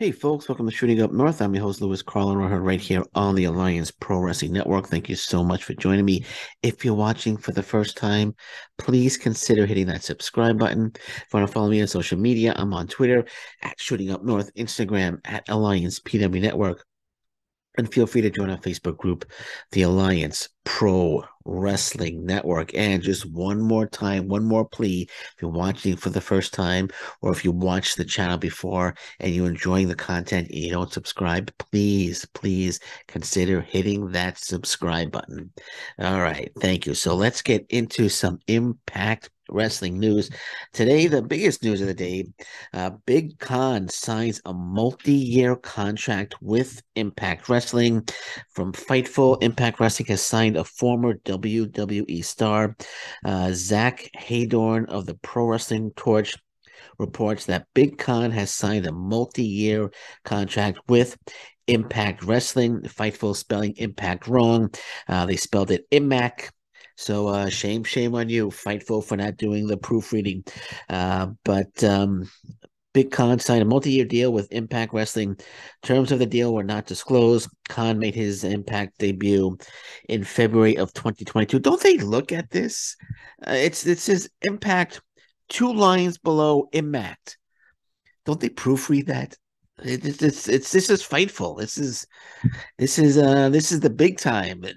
Hey 0.00 0.12
folks, 0.12 0.48
welcome 0.48 0.70
to 0.70 0.72
Shooting 0.72 1.02
Up 1.02 1.10
North. 1.10 1.42
I'm 1.42 1.52
your 1.56 1.64
host 1.64 1.80
Louis 1.80 2.02
Carlin 2.02 2.38
right 2.38 2.80
here 2.80 3.02
on 3.16 3.34
the 3.34 3.46
Alliance 3.46 3.90
Pro 3.90 4.20
Wrestling 4.20 4.52
Network. 4.52 4.86
Thank 4.86 5.08
you 5.08 5.16
so 5.16 5.42
much 5.42 5.64
for 5.64 5.74
joining 5.74 6.04
me. 6.04 6.24
If 6.62 6.84
you're 6.84 6.94
watching 6.94 7.36
for 7.36 7.50
the 7.50 7.64
first 7.64 7.96
time, 7.96 8.36
please 8.78 9.16
consider 9.16 9.66
hitting 9.66 9.88
that 9.88 10.04
subscribe 10.04 10.56
button. 10.56 10.92
If 10.94 11.26
you 11.32 11.40
want 11.40 11.48
to 11.48 11.52
follow 11.52 11.68
me 11.68 11.80
on 11.80 11.88
social 11.88 12.16
media, 12.16 12.54
I'm 12.54 12.72
on 12.74 12.86
Twitter 12.86 13.26
at 13.62 13.80
Shooting 13.80 14.12
Up 14.12 14.22
North, 14.22 14.54
Instagram 14.54 15.18
at 15.24 15.48
Alliance 15.48 15.98
PW 15.98 16.42
Network. 16.42 16.84
And 17.76 17.92
feel 17.92 18.06
free 18.06 18.20
to 18.20 18.30
join 18.30 18.50
our 18.50 18.58
Facebook 18.58 18.98
group, 18.98 19.24
the 19.72 19.82
Alliance 19.82 20.48
Pro 20.68 21.24
Wrestling 21.46 22.26
Network. 22.26 22.74
And 22.74 23.02
just 23.02 23.24
one 23.24 23.58
more 23.58 23.86
time, 23.86 24.28
one 24.28 24.44
more 24.44 24.66
plea. 24.68 25.08
If 25.08 25.40
you're 25.40 25.50
watching 25.50 25.96
for 25.96 26.10
the 26.10 26.20
first 26.20 26.52
time, 26.52 26.90
or 27.22 27.32
if 27.32 27.42
you 27.42 27.52
watched 27.52 27.96
the 27.96 28.04
channel 28.04 28.36
before 28.36 28.94
and 29.18 29.34
you're 29.34 29.48
enjoying 29.48 29.88
the 29.88 29.94
content 29.94 30.48
and 30.50 30.58
you 30.58 30.70
don't 30.70 30.92
subscribe, 30.92 31.50
please, 31.56 32.26
please 32.34 32.80
consider 33.06 33.62
hitting 33.62 34.12
that 34.12 34.36
subscribe 34.36 35.10
button. 35.10 35.50
All 35.98 36.20
right. 36.20 36.52
Thank 36.60 36.84
you. 36.84 36.92
So 36.92 37.16
let's 37.16 37.40
get 37.40 37.64
into 37.70 38.10
some 38.10 38.38
impact 38.46 39.30
wrestling 39.50 39.98
news. 39.98 40.30
Today, 40.72 41.06
the 41.06 41.22
biggest 41.22 41.62
news 41.62 41.80
of 41.80 41.86
the 41.86 41.94
day 41.94 42.26
uh, 42.74 42.90
Big 43.06 43.38
Kon 43.38 43.88
signs 43.88 44.40
a 44.44 44.52
multi 44.52 45.12
year 45.12 45.56
contract 45.56 46.34
with 46.42 46.82
Impact 46.96 47.48
Wrestling. 47.48 48.06
From 48.50 48.72
Fightful, 48.72 49.42
Impact 49.42 49.80
Wrestling 49.80 50.06
has 50.08 50.22
signed 50.22 50.56
a 50.58 50.64
former 50.64 51.14
WWE 51.14 52.24
star, 52.24 52.76
uh, 53.24 53.50
Zach 53.52 54.10
Heydorn 54.16 54.86
of 54.88 55.06
the 55.06 55.14
Pro 55.14 55.46
Wrestling 55.46 55.92
Torch. 55.96 56.36
Reports 56.98 57.46
that 57.46 57.66
Big 57.74 57.96
Kon 57.98 58.30
has 58.32 58.52
signed 58.52 58.86
a 58.86 58.92
multi 58.92 59.44
year 59.44 59.90
contract 60.24 60.78
with 60.88 61.16
Impact 61.68 62.24
Wrestling. 62.24 62.82
Fightful 62.82 63.36
spelling 63.36 63.74
Impact 63.76 64.26
wrong. 64.26 64.70
Uh, 65.06 65.26
they 65.26 65.36
spelled 65.36 65.70
it 65.70 65.88
IMAC 65.90 66.50
so 66.98 67.28
uh, 67.28 67.48
shame, 67.48 67.84
shame 67.84 68.16
on 68.16 68.28
you, 68.28 68.48
Fightful, 68.48 69.04
for 69.04 69.16
not 69.16 69.36
doing 69.36 69.68
the 69.68 69.76
proofreading. 69.76 70.42
Uh, 70.88 71.28
but 71.44 71.84
um, 71.84 72.28
Big 72.98 73.12
Kon 73.12 73.38
signed 73.38 73.62
a 73.62 73.64
multi-year 73.64 74.04
deal 74.04 74.32
with 74.32 74.50
Impact 74.50 74.92
Wrestling. 74.92 75.36
Terms 75.84 76.10
of 76.10 76.18
the 76.18 76.26
deal 76.26 76.52
were 76.52 76.64
not 76.64 76.84
disclosed. 76.84 77.48
Kon 77.68 77.96
made 77.96 78.16
his 78.16 78.42
Impact 78.42 78.98
debut 78.98 79.56
in 80.08 80.24
February 80.24 80.76
of 80.76 80.92
2022. 80.94 81.60
Don't 81.60 81.80
they 81.80 81.98
look 81.98 82.32
at 82.32 82.50
this? 82.50 82.96
Uh, 83.46 83.52
it's 83.52 83.86
it 83.86 84.00
says 84.00 84.28
Impact, 84.42 85.00
two 85.48 85.72
lines 85.72 86.18
below 86.18 86.68
Impact. 86.72 87.38
Don't 88.26 88.40
they 88.40 88.48
proofread 88.48 89.06
that? 89.06 89.36
It, 89.84 90.04
it's, 90.04 90.20
it's 90.20 90.48
it's 90.48 90.72
this 90.72 90.90
is 90.90 91.00
Fightful. 91.00 91.56
This 91.56 91.78
is 91.78 92.04
this 92.78 92.98
is 92.98 93.16
uh 93.16 93.48
this 93.50 93.70
is 93.70 93.78
the 93.78 93.90
big 93.90 94.18
time 94.18 94.64
It, 94.64 94.74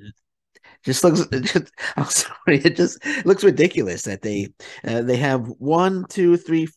just 0.84 1.04
looks 1.04 1.26
just, 1.28 1.72
I'm 1.98 2.06
sorry, 2.06 2.60
it 2.60 2.76
just 2.76 3.04
looks 3.26 3.44
ridiculous 3.44 4.04
that 4.04 4.22
they 4.22 4.50
uh, 4.88 5.02
they 5.02 5.18
have 5.18 5.48
one, 5.58 6.06
two, 6.08 6.38
three, 6.38 6.68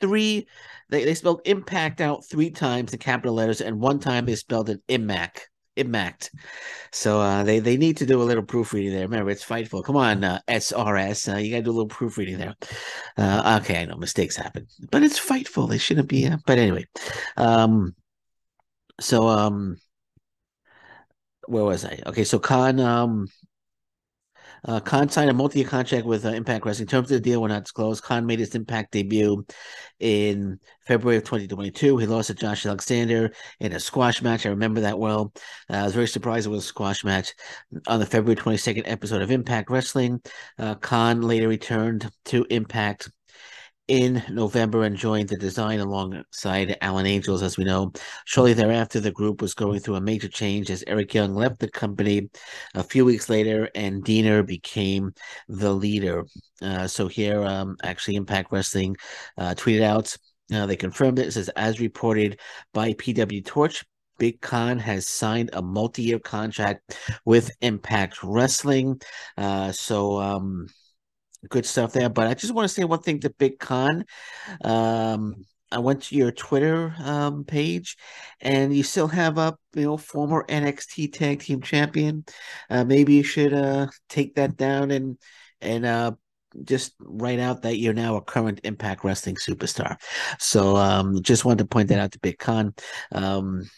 three. 0.00 0.46
They 0.88 1.04
they 1.04 1.14
spelled 1.14 1.42
impact 1.44 2.00
out 2.00 2.24
three 2.24 2.50
times 2.50 2.92
in 2.92 2.98
capital 2.98 3.34
letters, 3.34 3.60
and 3.60 3.80
one 3.80 3.98
time 3.98 4.26
they 4.26 4.34
spelled 4.36 4.70
it 4.70 4.86
imac. 4.88 5.38
Impact. 5.78 6.30
So 6.90 7.20
uh, 7.20 7.42
they 7.44 7.58
they 7.58 7.76
need 7.76 7.98
to 7.98 8.06
do 8.06 8.22
a 8.22 8.24
little 8.24 8.42
proofreading 8.42 8.92
there. 8.92 9.02
Remember, 9.02 9.30
it's 9.30 9.44
Fightful. 9.44 9.84
Come 9.84 9.96
on, 9.96 10.24
uh, 10.24 10.40
SRS. 10.48 11.28
Uh, 11.28 11.36
you 11.36 11.50
got 11.50 11.58
to 11.58 11.62
do 11.64 11.70
a 11.70 11.72
little 11.72 11.88
proofreading 11.88 12.38
there. 12.38 12.54
Uh, 13.18 13.60
okay, 13.60 13.82
I 13.82 13.84
know 13.84 13.96
mistakes 13.96 14.36
happen, 14.36 14.66
but 14.90 15.02
it's 15.02 15.20
Fightful. 15.20 15.68
They 15.68 15.76
shouldn't 15.76 16.08
be. 16.08 16.26
Uh, 16.26 16.38
but 16.46 16.56
anyway, 16.56 16.86
um, 17.36 17.94
so 19.00 19.28
um, 19.28 19.76
where 21.46 21.64
was 21.64 21.84
I? 21.84 22.00
Okay, 22.06 22.24
so 22.24 22.38
Kon 22.38 22.80
um 22.80 23.28
uh, 24.64 24.80
Kon 24.80 25.08
signed 25.08 25.30
a 25.30 25.34
multi-year 25.34 25.68
contract 25.68 26.06
with 26.06 26.24
uh, 26.24 26.30
Impact 26.30 26.64
Wrestling. 26.64 26.86
In 26.86 26.90
terms 26.90 27.10
of 27.10 27.16
the 27.16 27.20
deal 27.20 27.42
were 27.42 27.48
not 27.48 27.64
disclosed. 27.64 28.02
Kon 28.02 28.26
made 28.26 28.38
his 28.38 28.54
Impact 28.54 28.92
debut 28.92 29.44
in 30.00 30.58
February 30.86 31.16
of 31.16 31.24
2022. 31.24 31.96
He 31.98 32.06
lost 32.06 32.28
to 32.28 32.34
Josh 32.34 32.66
Alexander 32.66 33.32
in 33.60 33.72
a 33.72 33.80
squash 33.80 34.22
match. 34.22 34.46
I 34.46 34.50
remember 34.50 34.80
that 34.82 34.98
well. 34.98 35.32
Uh, 35.70 35.76
I 35.76 35.84
was 35.84 35.94
very 35.94 36.08
surprised 36.08 36.46
it 36.46 36.50
was 36.50 36.64
a 36.64 36.68
squash 36.68 37.04
match. 37.04 37.32
On 37.86 38.00
the 38.00 38.06
February 38.06 38.36
22nd 38.36 38.82
episode 38.86 39.22
of 39.22 39.30
Impact 39.30 39.70
Wrestling, 39.70 40.20
uh, 40.58 40.74
Kon 40.76 41.22
later 41.22 41.48
returned 41.48 42.10
to 42.26 42.46
Impact 42.50 43.10
in 43.88 44.22
November 44.28 44.84
and 44.84 44.96
joined 44.96 45.28
the 45.28 45.36
design 45.36 45.80
alongside 45.80 46.76
Alan 46.80 47.06
Angels, 47.06 47.42
as 47.42 47.56
we 47.56 47.64
know. 47.64 47.92
Shortly 48.24 48.52
thereafter, 48.52 49.00
the 49.00 49.12
group 49.12 49.40
was 49.40 49.54
going 49.54 49.80
through 49.80 49.96
a 49.96 50.00
major 50.00 50.28
change 50.28 50.70
as 50.70 50.82
Eric 50.86 51.14
Young 51.14 51.34
left 51.34 51.60
the 51.60 51.70
company 51.70 52.28
a 52.74 52.82
few 52.82 53.04
weeks 53.04 53.28
later 53.28 53.70
and 53.74 54.04
Deaner 54.04 54.44
became 54.44 55.12
the 55.48 55.72
leader. 55.72 56.24
Uh, 56.60 56.86
so 56.86 57.06
here, 57.06 57.42
um, 57.42 57.76
actually, 57.82 58.16
Impact 58.16 58.50
Wrestling 58.50 58.96
uh, 59.38 59.54
tweeted 59.54 59.82
out. 59.82 60.16
Uh, 60.52 60.66
they 60.66 60.76
confirmed 60.76 61.18
it. 61.18 61.26
It 61.26 61.32
says, 61.32 61.48
as 61.50 61.80
reported 61.80 62.40
by 62.72 62.92
PW 62.94 63.44
Torch, 63.44 63.84
Big 64.18 64.40
Kon 64.40 64.78
has 64.78 65.06
signed 65.06 65.50
a 65.52 65.62
multi-year 65.62 66.18
contract 66.18 66.96
with 67.24 67.50
Impact 67.60 68.22
Wrestling. 68.22 69.00
Uh, 69.36 69.72
so, 69.72 70.18
um, 70.20 70.66
good 71.48 71.66
stuff 71.66 71.92
there. 71.92 72.08
But 72.08 72.26
I 72.26 72.34
just 72.34 72.54
want 72.54 72.68
to 72.68 72.74
say 72.74 72.84
one 72.84 73.00
thing 73.00 73.20
to 73.20 73.30
Big 73.30 73.58
Kon. 73.58 74.04
Um, 74.62 75.44
I 75.72 75.78
went 75.80 76.02
to 76.04 76.16
your 76.16 76.30
Twitter 76.30 76.94
um, 76.98 77.44
page, 77.44 77.96
and 78.40 78.74
you 78.74 78.82
still 78.82 79.08
have 79.08 79.38
up, 79.38 79.60
you 79.74 79.82
know, 79.82 79.96
former 79.96 80.44
NXT 80.48 81.12
Tag 81.12 81.40
Team 81.40 81.60
Champion. 81.60 82.24
Uh, 82.70 82.84
maybe 82.84 83.14
you 83.14 83.22
should 83.22 83.52
uh, 83.52 83.88
take 84.08 84.36
that 84.36 84.56
down 84.56 84.90
and 84.90 85.18
and 85.60 85.84
uh, 85.84 86.12
just 86.64 86.94
write 87.00 87.40
out 87.40 87.62
that 87.62 87.78
you're 87.78 87.94
now 87.94 88.16
a 88.16 88.22
current 88.22 88.60
Impact 88.64 89.04
Wrestling 89.04 89.36
superstar. 89.36 89.96
So, 90.38 90.76
um, 90.76 91.22
just 91.22 91.44
wanted 91.44 91.58
to 91.58 91.68
point 91.68 91.88
that 91.88 91.98
out 91.98 92.12
to 92.12 92.20
Big 92.20 92.38
Kon. 92.38 92.74
Um, 93.12 93.68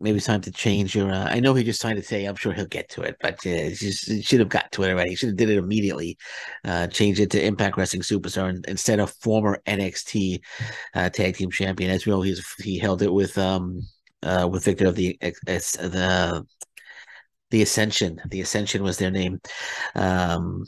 maybe 0.00 0.16
it's 0.16 0.26
time 0.26 0.40
to 0.42 0.50
change 0.50 0.94
your. 0.94 1.10
Uh, 1.10 1.26
I 1.28 1.40
know 1.40 1.54
he 1.54 1.64
just 1.64 1.80
signed 1.80 1.96
to 1.96 2.02
say. 2.02 2.24
I'm 2.24 2.36
sure 2.36 2.52
he'll 2.52 2.66
get 2.66 2.88
to 2.90 3.02
it, 3.02 3.16
but 3.20 3.34
uh, 3.46 3.70
just 3.70 4.24
should 4.24 4.40
have 4.40 4.48
got 4.48 4.70
to 4.72 4.84
it 4.84 4.90
already. 4.90 5.10
He 5.10 5.16
should 5.16 5.30
have 5.30 5.36
did 5.36 5.50
it 5.50 5.58
immediately. 5.58 6.16
Uh, 6.64 6.86
change 6.86 7.20
it 7.20 7.30
to 7.32 7.44
Impact 7.44 7.76
Wrestling 7.76 8.02
Superstar 8.02 8.64
instead 8.68 9.00
of 9.00 9.12
former 9.20 9.60
NXT 9.66 10.40
uh, 10.94 11.08
Tag 11.10 11.36
Team 11.36 11.50
Champion. 11.50 11.90
As 11.90 12.06
we 12.06 12.12
know, 12.12 12.22
he's 12.22 12.44
he 12.62 12.78
held 12.78 13.02
it 13.02 13.12
with 13.12 13.36
um 13.38 13.80
uh 14.22 14.48
with 14.50 14.64
Victor 14.64 14.86
of 14.86 14.96
the 14.96 15.18
the 15.20 16.46
the 17.50 17.62
Ascension. 17.62 18.20
The 18.30 18.40
Ascension 18.40 18.82
was 18.82 18.98
their 18.98 19.10
name. 19.10 19.40
Um, 19.94 20.64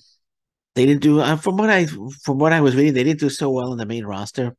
they 0.75 0.87
didn't 0.87 1.03
do 1.03 1.21
uh, 1.21 1.37
from 1.37 1.57
what 1.57 1.71
I 1.71 1.87
from 1.87 2.39
what 2.39 2.53
I 2.53 2.61
was 2.61 2.77
reading, 2.77 2.95
they 2.95 3.05
didn't 3.05 3.21
do 3.21 3.31
so 3.31 3.51
well 3.51 3.73
in 3.73 3.79
the 3.79 3.87
main 3.87 4.05
roster. 4.05 4.57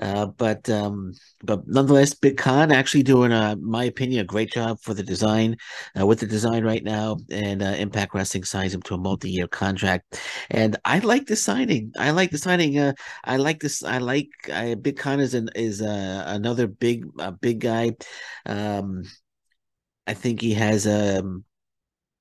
Uh, 0.00 0.26
but 0.26 0.68
um, 0.70 1.12
but 1.44 1.66
nonetheless, 1.66 2.14
Big 2.14 2.38
Kon 2.38 2.72
actually 2.72 3.02
doing, 3.02 3.32
uh, 3.32 3.56
my 3.60 3.84
opinion, 3.84 4.22
a 4.22 4.24
great 4.24 4.50
job 4.50 4.78
for 4.80 4.94
the 4.94 5.02
design 5.02 5.56
uh, 5.98 6.06
with 6.06 6.20
the 6.20 6.26
design 6.26 6.64
right 6.64 6.82
now. 6.82 7.18
And 7.30 7.62
uh, 7.62 7.74
Impact 7.78 8.14
Wrestling 8.14 8.44
signs 8.44 8.72
him 8.72 8.82
to 8.82 8.94
a 8.94 8.98
multi-year 8.98 9.48
contract. 9.48 10.18
And 10.50 10.76
I 10.84 11.00
like 11.00 11.26
the 11.26 11.36
signing. 11.36 11.92
I 11.98 12.10
like 12.12 12.30
the 12.30 12.38
signing. 12.38 12.78
Uh, 12.78 12.94
I 13.24 13.36
like 13.36 13.60
this. 13.60 13.82
I 13.82 13.98
like 13.98 14.30
I, 14.50 14.74
Big 14.74 14.96
Con 14.96 15.20
is 15.20 15.34
an, 15.34 15.50
is 15.54 15.82
uh, 15.82 16.24
another 16.26 16.66
big 16.66 17.04
big 17.40 17.60
guy. 17.60 17.92
Um, 18.46 19.02
I 20.06 20.14
think 20.14 20.40
he 20.40 20.54
has 20.54 20.86
um 20.86 21.44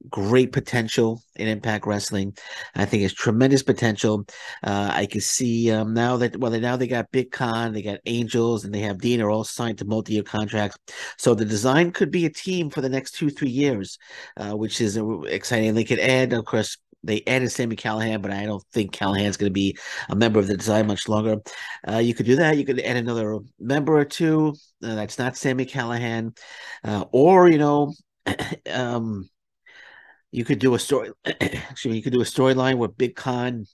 great 0.10 0.52
potential 0.52 1.22
in 1.36 1.48
Impact 1.48 1.86
Wrestling. 1.86 2.36
I 2.76 2.86
think 2.86 3.04
it's 3.04 3.14
tremendous 3.14 3.64
potential. 3.64 4.26
Uh, 4.64 4.92
I 4.94 5.06
can 5.06 5.22
see 5.22 5.72
um, 5.72 5.94
now 5.94 6.18
that 6.18 6.38
well, 6.38 6.52
now 6.52 6.76
they 6.76 6.88
got 6.88 7.12
Big 7.12 7.32
Kon, 7.32 7.74
they 7.74 7.82
got 7.82 8.00
Angels, 8.06 8.66
and 8.66 8.74
they 8.74 8.80
have 8.80 8.98
Deaner 8.98 9.32
all 9.32 9.44
signed 9.44 9.78
to 9.80 9.86
multi-year 9.86 10.24
contracts. 10.24 10.78
So 11.18 11.34
the 11.34 11.46
design 11.46 11.92
could 11.92 12.12
be 12.12 12.26
a 12.26 12.30
team 12.30 12.70
for 12.70 12.82
the 12.82 12.90
next 12.90 13.12
two 13.12 13.30
three 13.30 13.50
years, 13.50 13.98
uh, 14.38 14.56
which 14.56 14.82
is 14.82 14.98
exciting. 15.28 15.74
They 15.74 15.84
could 15.84 16.00
add, 16.00 16.34
of 16.34 16.46
course. 16.46 16.78
They 17.04 17.24
added 17.26 17.50
Sami 17.52 17.76
Callihan, 17.76 18.22
but 18.22 18.30
I 18.30 18.46
don't 18.46 18.64
think 18.74 18.94
Callihan's 18.94 19.36
going 19.36 19.50
to 19.50 19.54
be 19.54 19.76
a 20.10 20.16
member 20.16 20.40
of 20.40 20.46
the 20.46 20.56
design 20.56 20.86
much 20.86 21.10
longer. 21.10 21.38
Uh, 21.90 21.98
you 21.98 22.14
could 22.14 22.28
do 22.28 22.36
that. 22.36 22.58
You 22.58 22.64
could 22.64 22.80
add 22.80 22.96
another 22.96 23.40
member 23.60 23.98
or 23.98 24.06
two 24.06 24.54
uh, 24.84 24.94
that's 24.94 25.18
not 25.18 25.36
Sami 25.36 25.66
Callihan, 25.66 26.38
uh, 26.84 27.06
or 27.12 27.50
you 27.50 27.58
know, 27.58 27.96
um, 28.72 29.28
you 30.32 30.46
could 30.46 30.60
do 30.60 30.74
a 30.74 30.80
story. 30.80 31.12
excuse 31.26 31.92
me. 31.92 31.98
You 31.98 32.04
could 32.04 32.14
do 32.14 32.22
a 32.22 32.26
storyline 32.26 32.78
where 32.78 32.90
Big 32.90 33.16
Kon 33.16 33.66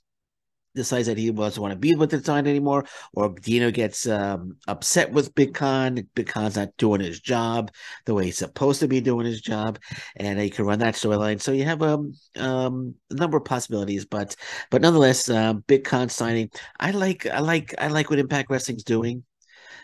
decides 0.78 1.08
that 1.08 1.18
he 1.18 1.30
doesn't 1.32 1.62
want 1.62 1.74
to 1.74 1.78
be 1.78 1.96
with 1.96 2.12
the 2.12 2.18
design 2.18 2.48
anymore, 2.48 2.86
or 3.14 3.30
Dino 3.30 3.72
gets 3.72 4.08
um, 4.08 4.58
upset 4.68 5.12
with 5.12 5.36
Big 5.36 5.54
Kon. 5.54 6.08
Big 6.16 6.28
Kon's 6.28 6.56
not 6.56 6.70
doing 6.78 7.02
his 7.02 7.20
job 7.20 7.72
the 8.06 8.14
way 8.14 8.26
he's 8.26 8.38
supposed 8.38 8.80
to 8.80 8.88
be 8.88 9.02
doing 9.02 9.26
his 9.26 9.42
job, 9.42 9.80
and 10.16 10.42
you 10.42 10.50
can 10.50 10.66
run 10.66 10.80
that 10.80 10.94
storyline. 10.94 11.42
So 11.42 11.52
you 11.52 11.66
have 11.66 11.82
um, 11.82 12.14
um, 12.38 12.96
a 13.10 13.16
number 13.16 13.38
of 13.38 13.46
possibilities, 13.46 14.06
but 14.06 14.36
but 14.70 14.82
nonetheless, 14.82 15.30
uh, 15.30 15.54
Big 15.54 15.84
Kon 15.84 16.08
signing. 16.08 16.50
I 16.80 16.92
like 16.92 17.26
I 17.26 17.40
like 17.40 17.76
I 17.78 17.88
like 17.88 18.10
what 18.10 18.20
Impact 18.20 18.50
Wrestling's 18.50 18.84
doing. 18.84 19.26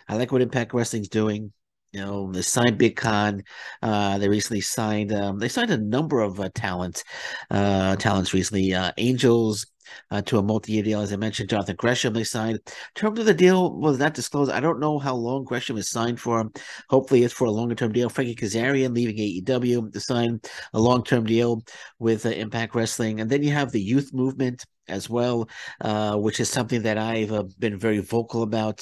I 0.08 0.16
like 0.16 0.32
what 0.32 0.42
Impact 0.42 0.74
Wrestling's 0.74 1.10
doing. 1.10 1.52
You 1.94 2.02
know, 2.02 2.32
they 2.32 2.42
signed 2.42 2.80
Big 2.80 2.96
Kon. 2.96 3.44
Uh, 3.82 4.18
they 4.18 4.28
recently 4.28 4.62
signed. 4.62 5.14
Um, 5.14 5.38
they 5.38 5.48
signed 5.48 5.70
a 5.70 5.78
number 5.78 6.22
of 6.22 6.40
uh, 6.40 6.50
talent, 6.56 7.04
uh, 7.52 7.96
talents 7.98 8.34
recently. 8.34 8.74
Uh, 8.74 8.92
Angels 8.98 9.68
uh, 10.12 10.22
to 10.24 10.38
a 10.38 10.44
multi-year 10.44 10.84
deal, 10.84 11.02
as 11.02 11.14
I 11.14 11.18
mentioned. 11.18 11.50
Jonathan 11.50 11.76
Gresham 11.76 12.14
they 12.14 12.24
signed. 12.24 12.60
Terms 12.96 13.20
of 13.20 13.26
the 13.26 13.34
deal, 13.34 13.78
was 13.78 13.98
that 14.00 14.14
disclosed? 14.14 14.52
I 14.52 14.60
don't 14.60 14.80
know 14.80 14.98
how 15.00 15.16
long 15.16 15.44
Gresham 15.44 15.78
is 15.78 15.90
signed 15.90 16.20
for. 16.20 16.50
Hopefully, 16.90 17.24
it's 17.24 17.34
for 17.34 17.46
a 17.46 17.52
longer-term 17.52 17.92
deal. 17.92 18.10
Frankie 18.10 18.36
Kazarian 18.36 18.96
leaving 18.96 19.18
AEW 19.18 19.92
to 19.94 20.00
sign 20.00 20.42
a 20.74 20.80
long-term 20.80 21.26
deal 21.26 21.64
with 22.00 22.26
uh, 22.26 22.30
Impact 22.30 22.76
Wrestling, 22.76 23.20
and 23.20 23.30
then 23.30 23.44
you 23.44 23.52
have 23.52 23.72
the 23.72 23.82
youth 23.82 24.14
movement 24.14 24.66
as 24.88 25.10
well, 25.10 25.48
uh, 25.82 26.18
which 26.18 26.40
is 26.40 26.50
something 26.50 26.82
that 26.82 26.98
I've 26.98 27.32
uh, 27.32 27.44
been 27.60 27.78
very 27.78 28.00
vocal 28.00 28.44
about. 28.44 28.82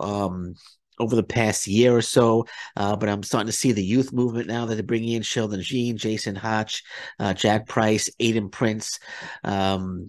Um, 0.00 0.54
over 0.98 1.16
the 1.16 1.22
past 1.22 1.66
year 1.66 1.96
or 1.96 2.02
so. 2.02 2.46
Uh, 2.76 2.96
but 2.96 3.08
I'm 3.08 3.22
starting 3.22 3.46
to 3.46 3.52
see 3.52 3.72
the 3.72 3.84
youth 3.84 4.12
movement 4.12 4.46
now 4.46 4.66
that 4.66 4.74
they're 4.74 4.82
bringing 4.82 5.14
in 5.14 5.22
Sheldon 5.22 5.62
Jean, 5.62 5.96
Jason 5.96 6.36
Hotch, 6.36 6.82
uh, 7.18 7.34
Jack 7.34 7.66
Price, 7.66 8.10
Aiden 8.20 8.50
Prince. 8.50 8.98
Um, 9.44 10.08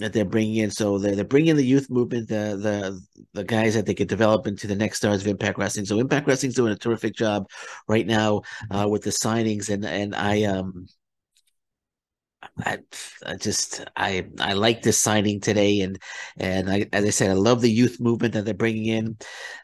that 0.00 0.14
they're 0.14 0.24
bringing 0.24 0.56
in, 0.56 0.70
so 0.70 0.98
they're, 0.98 1.14
they're 1.14 1.24
bringing 1.24 1.56
the 1.56 1.64
youth 1.64 1.90
movement, 1.90 2.28
the 2.28 2.58
the 2.60 3.00
the 3.34 3.44
guys 3.44 3.74
that 3.74 3.86
they 3.86 3.94
could 3.94 4.08
develop 4.08 4.46
into 4.46 4.66
the 4.66 4.74
next 4.74 4.96
stars 4.96 5.20
of 5.20 5.26
Impact 5.26 5.58
Wrestling. 5.58 5.84
So 5.84 5.98
Impact 5.98 6.26
Wrestling's 6.26 6.54
doing 6.54 6.72
a 6.72 6.76
terrific 6.76 7.14
job 7.14 7.48
right 7.86 8.06
now 8.06 8.42
uh, 8.70 8.88
with 8.88 9.02
the 9.02 9.10
signings, 9.10 9.68
and 9.68 9.84
and 9.84 10.14
I 10.14 10.44
um 10.44 10.86
I, 12.64 12.78
I 13.26 13.36
just 13.36 13.84
I 13.96 14.26
I 14.38 14.54
like 14.54 14.82
this 14.82 14.98
signing 14.98 15.40
today, 15.40 15.80
and 15.80 15.98
and 16.38 16.70
I, 16.70 16.86
as 16.92 17.04
I 17.04 17.10
said, 17.10 17.30
I 17.30 17.34
love 17.34 17.60
the 17.60 17.70
youth 17.70 18.00
movement 18.00 18.32
that 18.34 18.44
they're 18.44 18.54
bringing 18.54 18.86
in, 18.86 19.18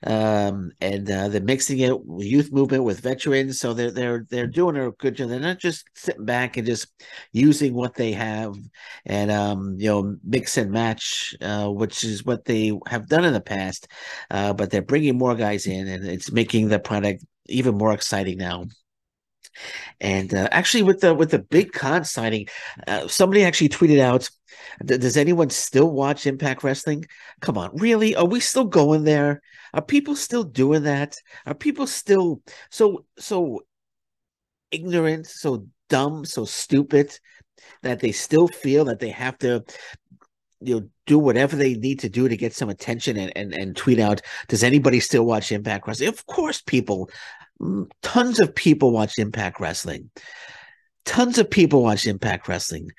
um, 0.07 0.73
and 0.81 1.11
uh, 1.11 1.29
they're 1.29 1.41
mixing 1.41 1.79
it 1.79 1.95
youth 2.19 2.53
movement 2.53 2.85
with 2.85 3.01
veterans. 3.01 3.61
So 3.61 3.73
they're 3.73 3.91
they're 3.91 4.27
they're 4.29 4.47
doing 4.47 4.77
a 4.77 4.91
good 4.93 5.15
job. 5.17 5.31
They're 5.31 5.41
not 5.41 5.59
just 5.59 5.85
sitting 5.95 6.25
back 6.27 6.57
and 6.57 6.67
just 6.67 6.89
using 7.33 7.75
what 7.75 7.95
they 7.95 8.13
have, 8.13 8.55
and 9.07 9.31
um, 9.31 9.77
you 9.79 9.89
know, 9.89 10.17
mix 10.25 10.57
and 10.59 10.71
match, 10.71 11.35
uh, 11.41 11.69
which 11.69 12.05
is 12.05 12.25
what 12.25 12.45
they 12.45 12.73
have 12.89 13.09
done 13.09 13.25
in 13.25 13.33
the 13.33 13.41
past. 13.41 13.89
Uh, 14.31 14.53
but 14.53 14.71
they're 14.71 14.83
bringing 14.83 15.17
more 15.17 15.35
guys 15.35 15.67
in, 15.67 15.89
and 15.89 16.05
it's 16.07 16.31
making 16.33 16.69
the 16.69 16.79
product 16.79 17.25
even 17.47 17.75
more 17.77 17.93
exciting 17.93 18.39
now. 18.39 18.65
And 20.01 20.35
uh, 20.35 20.49
actually, 20.51 20.83
with 20.83 21.01
the 21.01 21.15
with 21.15 21.31
the 21.31 21.39
big 21.39 21.73
Kon 21.73 22.05
signing, 22.05 22.49
uh, 22.87 23.09
somebody 23.09 23.45
actually 23.45 23.71
tweeted 23.71 24.01
out, 24.01 24.29
"Does 24.85 25.17
anyone 25.17 25.51
still 25.51 25.91
watch 25.91 26.27
Impact 26.27 26.63
Wrestling? 26.63 27.07
Come 27.41 27.57
on, 27.59 27.71
really? 27.77 28.15
Are 28.15 28.27
we 28.27 28.41
still 28.41 28.65
going 28.65 29.05
there? 29.05 29.43
Are 29.73 29.83
people 29.83 30.17
still 30.17 30.45
doing 30.45 30.85
that? 30.85 31.17
Are 31.47 31.55
people 31.55 31.87
still 31.87 32.43
so 32.71 33.05
so 33.19 33.63
ignorant, 34.71 35.27
so 35.27 35.67
dumb, 35.89 36.25
so 36.25 36.45
stupid 36.45 37.19
that 37.83 38.01
they 38.01 38.13
still 38.13 38.49
feel 38.49 38.85
that 38.87 39.01
they 39.01 39.11
have 39.11 39.39
to 39.39 39.65
you 40.61 40.81
know 40.81 40.89
do 41.07 41.19
whatever 41.19 41.55
they 41.55 41.75
need 41.75 42.01
to 42.01 42.09
do 42.09 42.29
to 42.29 42.37
get 42.37 42.55
some 42.55 42.69
attention 42.69 43.17
and, 43.17 43.33
and 43.37 43.55
and 43.55 43.77
tweet 43.77 43.99
out 43.99 44.23
does 44.49 44.65
anybody 44.65 45.01
still 45.01 45.25
watch 45.25 45.53
impact 45.53 45.87
wrestling 45.87 46.09
of 46.09 46.25
course 46.27 46.63
people 46.63 47.11
tons 48.03 48.41
of 48.41 48.55
people 48.55 48.91
watch 48.91 49.19
Impact 49.19 49.61
Wrestling. 49.61 50.11
Tons 51.05 51.39
of 51.39 51.51
people 51.51 51.83
watch 51.83 52.07
Impact 52.07 52.49
Wrestling. 52.49 52.91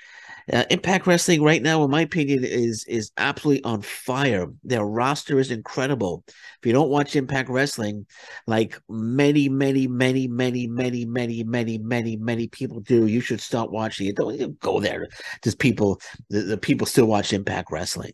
Uh, 0.52 0.64
Impact 0.70 1.06
Wrestling 1.06 1.44
right 1.44 1.62
now, 1.62 1.84
in 1.84 1.92
my 1.92 2.02
opinion, 2.02 2.42
is 2.46 2.86
is 2.88 3.12
absolutely 3.18 3.64
on 3.66 3.82
fire. 3.82 4.48
Their 4.64 4.86
roster 4.86 5.40
is 5.40 5.52
incredible. 5.52 6.24
If 6.28 6.66
you 6.66 6.72
don't 6.72 6.90
watch 6.90 7.18
Impact 7.18 7.50
Wrestling, 7.50 8.06
like 8.46 8.80
many, 8.88 9.50
many, 9.50 9.88
many, 9.88 10.28
many, 10.28 10.68
many, 10.68 11.06
many, 11.06 11.44
many, 11.44 11.78
many, 11.80 12.16
many 12.16 12.48
people 12.48 12.80
do, 12.80 13.08
you 13.08 13.20
should 13.20 13.42
start 13.42 13.72
watching 13.72 14.08
it. 14.08 14.16
Don't 14.16 14.58
go 14.62 14.80
there. 14.80 15.10
Just 15.44 15.60
people, 15.60 16.00
the, 16.30 16.42
the 16.42 16.58
people 16.58 16.88
still 16.88 17.08
watch 17.08 17.34
Impact 17.34 17.70
Wrestling. 17.70 18.14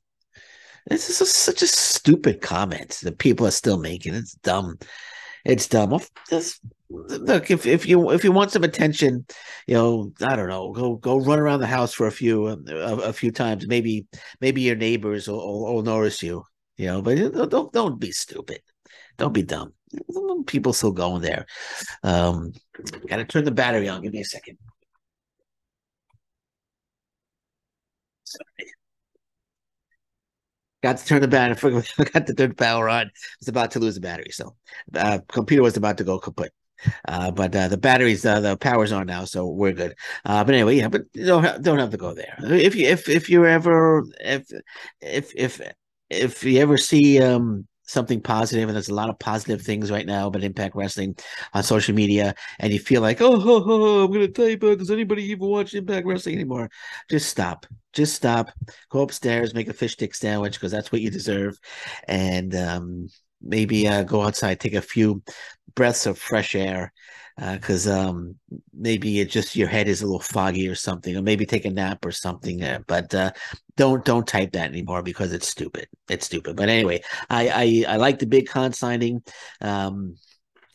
This 0.88 1.22
is 1.22 1.32
such 1.32 1.62
a 1.62 1.68
stupid 1.68 2.42
comment 2.42 3.00
that 3.04 3.20
people 3.20 3.46
are 3.46 3.52
still 3.52 3.78
making. 3.78 4.16
It's 4.16 4.34
dumb 4.34 4.80
it's 5.46 5.68
dumb. 5.68 6.00
Just 6.30 6.62
look 6.90 7.52
if 7.52 7.66
if 7.66 7.86
you 7.86 8.12
if 8.12 8.24
you 8.24 8.32
want 8.32 8.52
some 8.52 8.64
attention, 8.64 9.26
you 9.68 9.76
know, 9.76 10.12
I 10.22 10.36
don't 10.36 10.50
know, 10.50 10.72
go 10.72 10.96
go 10.96 11.20
run 11.20 11.40
around 11.40 11.60
the 11.60 11.68
house 11.68 11.94
for 11.94 12.08
a 12.08 12.12
few 12.12 12.48
a, 12.48 12.56
a 13.10 13.14
few 13.14 13.32
times. 13.32 13.68
Maybe 13.68 14.08
maybe 14.42 14.62
your 14.62 14.76
neighbors 14.76 15.28
will, 15.28 15.46
will, 15.46 15.76
will 15.76 15.84
notice 15.84 16.24
you. 16.24 16.44
You 16.78 16.88
know, 16.88 17.02
but 17.02 17.50
don't 17.50 17.72
don't 17.74 18.00
be 18.00 18.12
stupid. 18.12 18.62
Don't 19.18 19.34
be 19.34 19.44
dumb. 19.44 19.74
People 20.48 20.74
still 20.74 20.92
going 20.92 21.22
there. 21.22 21.46
Um, 22.04 22.54
got 23.08 23.18
to 23.18 23.26
turn 23.26 23.44
the 23.44 23.52
battery 23.52 23.88
on. 23.90 24.02
Give 24.02 24.14
me 24.14 24.22
a 24.22 24.26
second. 24.26 24.58
Sorry. 28.24 28.74
Got 30.84 30.98
to 30.98 31.06
turn 31.06 31.22
the 31.22 31.30
battery. 31.30 31.56
Forgot 31.82 32.28
to 32.28 32.34
turn 32.34 32.50
the 32.50 32.56
power 32.56 32.90
on. 32.90 33.10
It's 33.40 33.48
about 33.48 33.72
to 33.72 33.80
lose 33.80 33.96
the 33.96 34.02
battery, 34.02 34.32
so 34.32 34.56
uh, 34.94 35.20
computer 35.30 35.64
was 35.64 35.78
about 35.78 35.98
to 36.00 36.04
go 36.04 36.20
kaput. 36.20 36.52
Uh, 37.08 37.32
but 37.32 37.56
uh, 37.56 37.70
the 37.70 37.78
batteries, 37.78 38.26
uh, 38.26 38.42
the 38.42 38.58
power's 38.58 38.92
on 38.92 39.08
now, 39.08 39.24
so 39.24 39.48
we're 39.48 39.72
good. 39.72 39.96
Uh, 40.26 40.44
but 40.44 40.54
anyway, 40.54 40.76
yeah, 40.76 40.90
but 40.90 41.04
don't 41.14 41.44
have, 41.44 41.64
don't 41.64 41.80
have 41.80 41.92
to 41.92 41.98
go 41.98 42.14
there. 42.14 42.36
If 42.42 42.76
you 42.76 42.86
if 42.88 43.08
if 43.08 43.30
you're 43.30 43.48
ever 43.48 44.04
if 44.20 44.46
if 45.00 45.32
if 45.36 45.62
if 46.10 46.44
you 46.44 46.60
ever 46.60 46.76
see 46.76 47.22
um 47.22 47.66
something 47.84 48.22
positive, 48.22 48.68
and 48.68 48.76
there's 48.76 48.90
a 48.90 48.94
lot 48.94 49.10
of 49.10 49.18
positive 49.20 49.62
things 49.62 49.90
right 49.90 50.06
now 50.06 50.28
about 50.28 50.44
Impact 50.44 50.76
Wrestling 50.76 51.16
on 51.54 51.64
social 51.64 51.96
media, 51.96 52.36
and 52.60 52.74
you 52.74 52.80
feel 52.80 53.02
like, 53.02 53.22
oh, 53.22 53.42
oh, 53.42 53.64
oh 53.66 54.04
I'm 54.04 54.12
going 54.12 54.28
to 54.28 54.34
tell 54.34 54.50
you 54.50 54.58
uh, 54.70 54.76
does 54.76 54.92
anybody 54.92 55.24
even 55.24 55.48
watch 55.48 55.74
Impact 55.74 56.06
Wrestling 56.06 56.36
anymore? 56.36 56.70
Just 57.10 57.30
stop. 57.30 57.66
Just 57.94 58.16
stop. 58.16 58.50
Go 58.90 59.02
upstairs, 59.02 59.54
make 59.54 59.68
a 59.68 59.74
fish 59.74 59.94
stick 59.94 60.16
sandwich 60.16 60.54
because 60.54 60.72
that's 60.72 60.92
what 60.92 61.02
you 61.02 61.10
deserve, 61.10 61.58
and 62.08 62.56
um, 62.56 63.08
maybe 63.42 63.88
uh, 63.88 64.04
go 64.04 64.22
outside, 64.22 64.60
take 64.60 64.74
a 64.74 64.82
few 64.82 65.22
breaths 65.76 66.06
of 66.06 66.18
fresh 66.18 66.56
air 66.56 66.92
because 67.38 67.88
uh, 67.88 68.10
um, 68.10 68.36
maybe 68.74 69.20
it 69.20 69.30
just 69.30 69.56
your 69.56 69.68
head 69.68 69.88
is 69.88 70.02
a 70.02 70.06
little 70.06 70.20
foggy 70.20 70.68
or 70.68 70.76
something, 70.76 71.16
or 71.18 71.22
maybe 71.22 71.46
take 71.46 71.66
a 71.66 71.70
nap 71.70 72.06
or 72.06 72.12
something. 72.12 72.64
But 72.88 73.14
uh, 73.14 73.32
don't 73.76 74.06
don't 74.06 74.28
type 74.28 74.52
that 74.54 74.70
anymore 74.70 75.02
because 75.02 75.34
it's 75.34 75.48
stupid. 75.48 75.88
It's 76.10 76.26
stupid. 76.26 76.56
But 76.56 76.70
anyway, 76.70 77.02
I 77.30 77.86
I, 77.88 77.94
I 77.94 77.98
like 77.98 78.20
the 78.20 78.28
big 78.28 78.48
Kon 78.48 78.74
signing. 78.74 79.24
Um, 79.62 80.16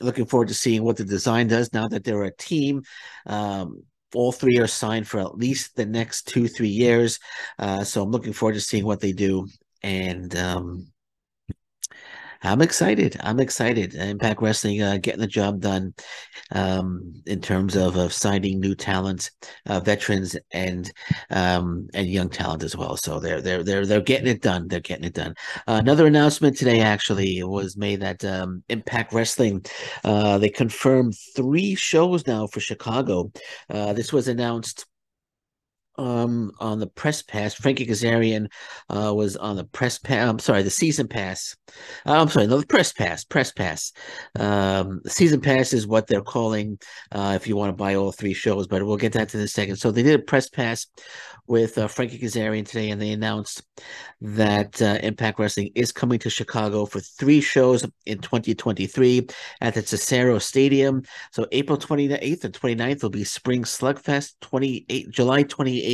looking 0.00 0.26
forward 0.26 0.48
to 0.48 0.54
seeing 0.54 0.82
what 0.84 0.96
the 0.96 1.04
design 1.04 1.48
does 1.48 1.72
now 1.72 1.88
that 1.88 2.04
they're 2.04 2.22
a 2.22 2.36
team. 2.36 2.82
Um, 3.26 3.82
all 4.14 4.32
three 4.32 4.58
are 4.58 4.66
signed 4.66 5.06
for 5.06 5.20
at 5.20 5.36
least 5.36 5.76
the 5.76 5.86
next 5.86 6.28
two 6.28 6.48
three 6.48 6.68
years. 6.68 7.18
Uh, 7.58 7.84
so 7.84 8.02
I'm 8.02 8.10
looking 8.10 8.32
forward 8.32 8.54
to 8.54 8.60
seeing 8.60 8.84
what 8.84 9.00
they 9.00 9.12
do 9.12 9.48
and. 9.82 10.34
Um, 10.36 10.92
I'm 12.42 12.62
excited. 12.62 13.16
I'm 13.22 13.40
excited. 13.40 13.94
Impact 13.94 14.40
Wrestling 14.40 14.82
uh, 14.82 14.98
getting 14.98 15.20
the 15.20 15.26
job 15.26 15.60
done 15.60 15.94
um, 16.52 17.14
in 17.26 17.40
terms 17.40 17.76
of, 17.76 17.96
of 17.96 18.12
signing 18.12 18.60
new 18.60 18.74
talent, 18.74 19.30
uh, 19.66 19.80
veterans, 19.80 20.36
and 20.52 20.90
um, 21.30 21.88
and 21.94 22.08
young 22.08 22.28
talent 22.28 22.62
as 22.62 22.76
well. 22.76 22.96
So 22.96 23.18
they're 23.18 23.40
they're 23.40 23.64
they're 23.64 23.86
they're 23.86 24.00
getting 24.00 24.28
it 24.28 24.42
done. 24.42 24.68
They're 24.68 24.80
getting 24.80 25.04
it 25.04 25.14
done. 25.14 25.34
Uh, 25.66 25.78
another 25.82 26.06
announcement 26.06 26.56
today 26.56 26.80
actually 26.80 27.42
was 27.42 27.76
made 27.76 28.00
that 28.00 28.24
um, 28.24 28.62
Impact 28.68 29.12
Wrestling 29.12 29.64
uh, 30.04 30.38
they 30.38 30.48
confirmed 30.48 31.14
three 31.34 31.74
shows 31.74 32.26
now 32.26 32.46
for 32.46 32.60
Chicago. 32.60 33.32
Uh, 33.68 33.92
this 33.92 34.12
was 34.12 34.28
announced 34.28 34.86
um 35.98 36.52
on 36.60 36.78
the 36.78 36.86
press 36.86 37.22
pass. 37.22 37.54
Frankie 37.54 37.86
Kazarian 37.86 38.48
uh, 38.88 39.12
was 39.14 39.36
on 39.36 39.56
the 39.56 39.64
press 39.64 39.98
pass. 39.98 40.28
I'm 40.28 40.38
sorry, 40.38 40.62
the 40.62 40.70
season 40.70 41.08
pass. 41.08 41.56
Uh, 42.06 42.20
I'm 42.20 42.28
sorry, 42.28 42.46
no, 42.46 42.60
the 42.60 42.66
press 42.66 42.92
pass. 42.92 43.24
Press 43.24 43.52
pass. 43.52 43.92
Um, 44.38 45.00
season 45.06 45.40
pass 45.40 45.72
is 45.72 45.86
what 45.86 46.06
they're 46.06 46.22
calling 46.22 46.78
uh, 47.12 47.32
if 47.34 47.46
you 47.46 47.56
want 47.56 47.70
to 47.70 47.76
buy 47.76 47.96
all 47.96 48.12
three 48.12 48.34
shows, 48.34 48.66
but 48.66 48.84
we'll 48.84 48.96
get 48.96 49.12
that 49.12 49.28
to 49.30 49.38
in 49.38 49.44
a 49.44 49.48
second. 49.48 49.76
So 49.76 49.90
they 49.90 50.02
did 50.02 50.20
a 50.20 50.22
press 50.22 50.48
pass 50.48 50.86
with 51.46 51.78
uh, 51.78 51.88
Frankie 51.88 52.18
Kazarian 52.18 52.66
today, 52.66 52.90
and 52.90 53.00
they 53.00 53.10
announced 53.10 53.62
that 54.20 54.80
uh, 54.82 54.98
Impact 55.02 55.38
Wrestling 55.38 55.70
is 55.74 55.92
coming 55.92 56.18
to 56.20 56.30
Chicago 56.30 56.84
for 56.84 57.00
three 57.00 57.40
shows 57.40 57.86
in 58.04 58.18
2023 58.18 59.26
at 59.60 59.74
the 59.74 59.82
Cicero 59.82 60.38
Stadium. 60.38 61.02
So 61.32 61.46
April 61.52 61.78
28th 61.78 62.44
and 62.44 62.54
29th 62.54 63.02
will 63.02 63.10
be 63.10 63.24
Spring 63.24 63.64
Slugfest, 63.64 64.34
28 64.42 65.10
July 65.10 65.44
28th 65.44 65.87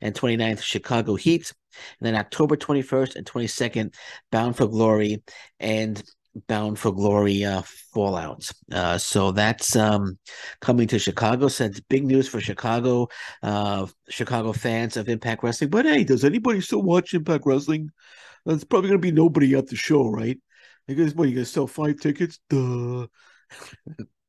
and 0.00 0.14
29th 0.14 0.60
Chicago 0.62 1.14
Heat, 1.14 1.52
and 1.98 2.06
then 2.06 2.16
October 2.16 2.56
21st 2.56 3.16
and 3.16 3.26
22nd 3.26 3.94
Bound 4.30 4.56
for 4.56 4.66
Glory 4.66 5.22
and 5.58 6.02
Bound 6.46 6.78
for 6.78 6.92
Glory 6.92 7.44
uh, 7.44 7.62
Fallout. 7.92 8.48
Uh, 8.70 8.98
so 8.98 9.32
that's 9.32 9.74
um, 9.76 10.18
coming 10.60 10.86
to 10.88 10.98
Chicago. 10.98 11.48
So 11.48 11.64
it's 11.64 11.80
big 11.80 12.04
news 12.04 12.28
for 12.28 12.40
Chicago, 12.40 13.08
uh, 13.42 13.86
Chicago 14.08 14.52
fans 14.52 14.96
of 14.96 15.08
Impact 15.08 15.42
Wrestling. 15.42 15.70
But 15.70 15.86
hey, 15.86 16.04
does 16.04 16.24
anybody 16.24 16.60
still 16.60 16.82
watch 16.82 17.14
Impact 17.14 17.44
Wrestling? 17.46 17.90
There's 18.46 18.64
probably 18.64 18.90
going 18.90 19.00
to 19.00 19.06
be 19.06 19.12
nobody 19.12 19.54
at 19.54 19.66
the 19.66 19.76
show, 19.76 20.08
right? 20.08 20.38
Because 20.86 21.14
what 21.14 21.28
you 21.28 21.34
going 21.34 21.44
to 21.44 21.50
sell 21.50 21.66
five 21.66 21.98
tickets? 22.00 22.38
Duh. 22.48 23.06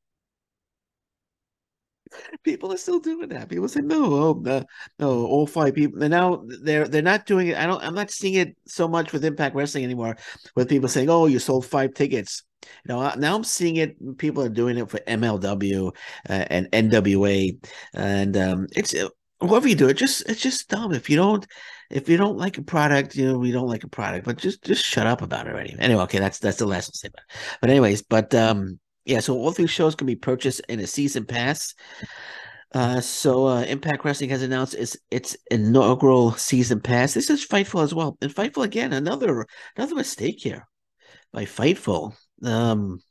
people 2.44 2.72
are 2.74 2.77
still 2.77 3.00
doing 3.00 3.30
that. 3.30 3.50
People 3.50 3.68
say 3.68 3.82
no, 3.82 4.13
oh, 4.13 4.44
uh, 4.50 4.63
no, 5.00 5.25
all 5.25 5.48
five 5.48 5.75
people. 5.75 6.01
And 6.01 6.12
now 6.12 6.44
they're 6.63 6.88
they're 6.88 7.01
not 7.01 7.25
doing 7.25 7.48
it. 7.48 7.58
I 7.58 7.65
don't. 7.65 7.84
I'm 7.84 7.96
not 7.96 8.12
seeing 8.12 8.36
it 8.36 8.56
so 8.65 8.88
much 8.88 9.12
with 9.13 9.25
Impact 9.25 9.56
Wrestling 9.56 9.84
anymore. 9.84 10.18
With 10.56 10.70
people 10.70 10.89
saying, 10.89 11.10
"Oh, 11.10 11.25
you 11.25 11.39
sold 11.39 11.65
five 11.65 11.94
tickets." 11.94 12.44
You 12.86 12.94
know, 12.94 13.13
now 13.15 13.36
I'm 13.36 13.44
seeing 13.44 13.77
it. 13.77 14.18
People 14.18 14.44
are 14.44 14.50
doing 14.50 14.77
it 14.77 14.89
for 14.89 15.00
MLW 15.00 15.88
uh, 16.30 16.46
and 16.50 16.68
NWA, 16.72 17.58
and 17.94 18.38
um, 18.38 18.68
it's 18.72 18.94
uh, 18.94 19.10
whoever 19.39 19.68
you 19.68 19.75
do 19.75 19.89
it. 19.89 19.96
Just 19.96 20.30
it's 20.30 20.41
just 20.41 20.70
dumb. 20.70 20.94
If 20.94 21.10
you 21.10 21.15
don't, 21.15 21.46
if 21.89 22.08
you 22.08 22.18
don't 22.18 22.38
like 22.38 22.58
a 22.58 22.62
product, 22.63 23.15
you 23.15 23.27
know, 23.27 23.38
we 23.38 23.51
don't 23.51 23.68
like 23.68 23.84
a 23.84 23.89
product. 23.89 24.25
But 24.25 24.38
just 24.38 24.63
just 24.63 24.84
shut 24.86 25.08
up 25.08 25.22
about 25.22 25.48
it 25.48 25.53
already. 25.53 25.75
Anyway, 25.80 26.03
okay, 26.03 26.20
that's 26.20 26.39
that's 26.39 26.58
the 26.58 26.65
last 26.65 27.03
it. 27.03 27.13
But 27.60 27.70
anyways, 27.70 28.03
but 28.03 28.34
um, 28.36 28.80
yeah, 29.05 29.20
so 29.20 29.36
all 29.36 29.51
three 29.51 29.67
shows 29.67 29.96
can 29.96 30.08
be 30.08 30.15
purchased 30.15 30.62
in 30.70 30.79
a 30.79 30.88
season 30.88 31.25
pass. 31.25 31.74
Uh, 32.74 33.01
so 33.01 33.48
uh, 33.48 33.62
Impact 33.63 34.05
Wrestling 34.05 34.29
has 34.29 34.41
announced 34.41 34.75
its 34.75 34.96
its 35.10 35.36
inaugural 35.50 36.31
season 36.34 36.79
pass. 36.79 37.13
This 37.13 37.29
is 37.29 37.46
Fightful 37.46 37.84
as 37.84 37.93
well, 37.93 38.17
and 38.22 38.34
Fightful 38.34 38.63
again 38.63 38.93
another 38.93 39.46
another 39.75 39.96
mistake 39.96 40.39
here 40.39 40.67
by 41.34 41.43
Fightful. 41.43 42.15
Um, 42.43 43.01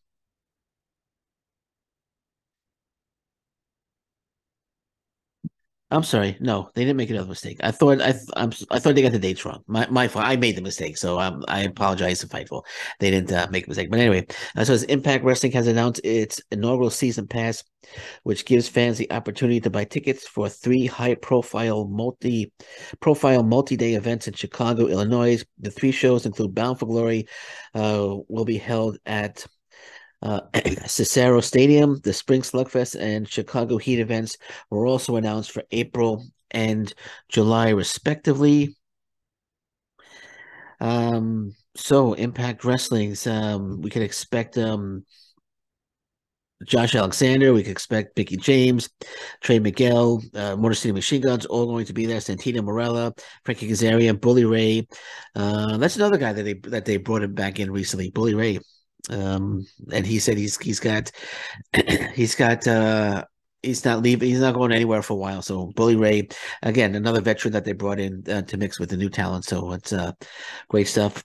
I'm 5.92 6.04
sorry. 6.04 6.36
No, 6.38 6.70
they 6.74 6.82
didn't 6.82 6.98
make 6.98 7.10
another 7.10 7.28
mistake. 7.28 7.58
I 7.64 7.72
thought 7.72 8.00
I 8.00 8.14
I'm, 8.36 8.52
I 8.70 8.78
thought 8.78 8.94
they 8.94 9.02
got 9.02 9.10
the 9.10 9.18
dates 9.18 9.44
wrong. 9.44 9.64
My 9.66 9.88
my 9.90 10.06
fault. 10.06 10.24
I 10.24 10.36
made 10.36 10.56
the 10.56 10.62
mistake, 10.62 10.96
so 10.96 11.18
um, 11.18 11.44
I 11.48 11.62
apologize 11.62 12.20
to 12.20 12.28
Fightful. 12.28 12.62
They 13.00 13.10
didn't 13.10 13.32
uh, 13.32 13.48
make 13.50 13.66
a 13.66 13.70
mistake. 13.70 13.90
But 13.90 13.98
anyway, 13.98 14.26
uh, 14.56 14.64
so 14.64 14.74
as 14.74 14.84
Impact 14.84 15.24
Wrestling 15.24 15.50
has 15.52 15.66
announced 15.66 16.00
its 16.04 16.40
inaugural 16.52 16.90
season 16.90 17.26
pass, 17.26 17.64
which 18.22 18.44
gives 18.44 18.68
fans 18.68 18.98
the 18.98 19.10
opportunity 19.10 19.60
to 19.60 19.70
buy 19.70 19.84
tickets 19.84 20.28
for 20.28 20.48
three 20.48 20.86
high-profile 20.86 21.88
multi-profile 21.88 23.42
multi-day 23.42 23.94
events 23.94 24.28
in 24.28 24.34
Chicago, 24.34 24.86
Illinois. 24.86 25.42
The 25.58 25.72
three 25.72 25.92
shows 25.92 26.24
include 26.24 26.54
Bound 26.54 26.78
for 26.78 26.86
Glory, 26.86 27.26
uh, 27.74 28.14
will 28.28 28.44
be 28.44 28.58
held 28.58 28.98
at 29.06 29.44
uh, 30.22 30.40
Cicero 30.86 31.40
Stadium, 31.40 32.00
the 32.04 32.12
Spring 32.12 32.42
Slugfest, 32.42 33.00
and 33.00 33.28
Chicago 33.28 33.78
Heat 33.78 34.00
events 34.00 34.36
were 34.70 34.86
also 34.86 35.16
announced 35.16 35.52
for 35.52 35.62
April 35.70 36.24
and 36.50 36.92
July, 37.28 37.70
respectively. 37.70 38.76
Um, 40.80 41.54
so 41.76 42.14
Impact 42.14 42.64
Wrestling's 42.64 43.26
um, 43.26 43.80
we 43.80 43.90
could 43.90 44.02
expect 44.02 44.58
um 44.58 45.04
Josh 46.66 46.94
Alexander, 46.94 47.54
we 47.54 47.62
could 47.62 47.72
expect 47.72 48.16
Mickie 48.18 48.36
James, 48.36 48.90
Trey 49.40 49.58
Miguel, 49.58 50.22
uh, 50.34 50.56
Motor 50.56 50.74
City 50.74 50.92
Machine 50.92 51.22
Guns, 51.22 51.46
all 51.46 51.66
going 51.66 51.86
to 51.86 51.94
be 51.94 52.04
there. 52.04 52.18
Santino 52.18 52.60
Marella, 52.60 53.18
Frankie 53.44 53.68
Kazarian, 53.68 54.20
Bully 54.20 54.44
Ray. 54.44 54.86
Uh, 55.34 55.78
that's 55.78 55.96
another 55.96 56.18
guy 56.18 56.34
that 56.34 56.42
they 56.42 56.54
that 56.70 56.84
they 56.84 56.98
brought 56.98 57.22
him 57.22 57.34
back 57.34 57.60
in 57.60 57.70
recently, 57.70 58.10
Bully 58.10 58.34
Ray. 58.34 58.58
Um, 59.08 59.66
and 59.92 60.06
he 60.06 60.18
said 60.18 60.36
he's 60.36 60.58
he's 60.58 60.80
got 60.80 61.10
he's 62.14 62.34
got 62.34 62.66
uh 62.66 63.24
he's 63.62 63.84
not 63.84 64.02
leaving 64.02 64.28
he's 64.28 64.40
not 64.40 64.54
going 64.54 64.72
anywhere 64.72 65.02
for 65.02 65.14
a 65.14 65.16
while. 65.16 65.42
So 65.42 65.66
bully 65.76 65.96
ray 65.96 66.28
again 66.62 66.94
another 66.94 67.20
veteran 67.20 67.52
that 67.52 67.64
they 67.64 67.72
brought 67.72 68.00
in 68.00 68.24
uh, 68.28 68.42
to 68.42 68.56
mix 68.56 68.78
with 68.78 68.90
the 68.90 68.96
new 68.96 69.10
talent. 69.10 69.44
So 69.44 69.72
it's 69.72 69.92
uh 69.92 70.12
great 70.68 70.88
stuff. 70.88 71.22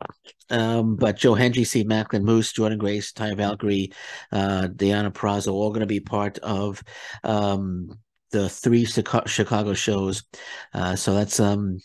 Um 0.50 0.96
but 0.96 1.17
joe 1.17 1.34
hendry 1.34 1.63
c. 1.63 1.84
Macklin 1.84 2.24
moose 2.24 2.53
Jordynne 2.53 2.77
grace 2.77 3.12
Ty 3.12 3.34
valkyrie 3.36 3.91
uh 4.32 4.67
deonna 4.67 5.12
purrazzo 5.12 5.53
all 5.53 5.70
going 5.70 5.82
to 5.82 5.86
be 5.86 6.00
part 6.00 6.38
of 6.39 6.84
um 7.24 7.89
the 8.32 8.50
three 8.50 8.86
chicago 8.86 9.74
shows. 9.74 10.24
Uh 10.74 10.96
so 10.96 11.13
that's 11.13 11.39
um 11.39 11.79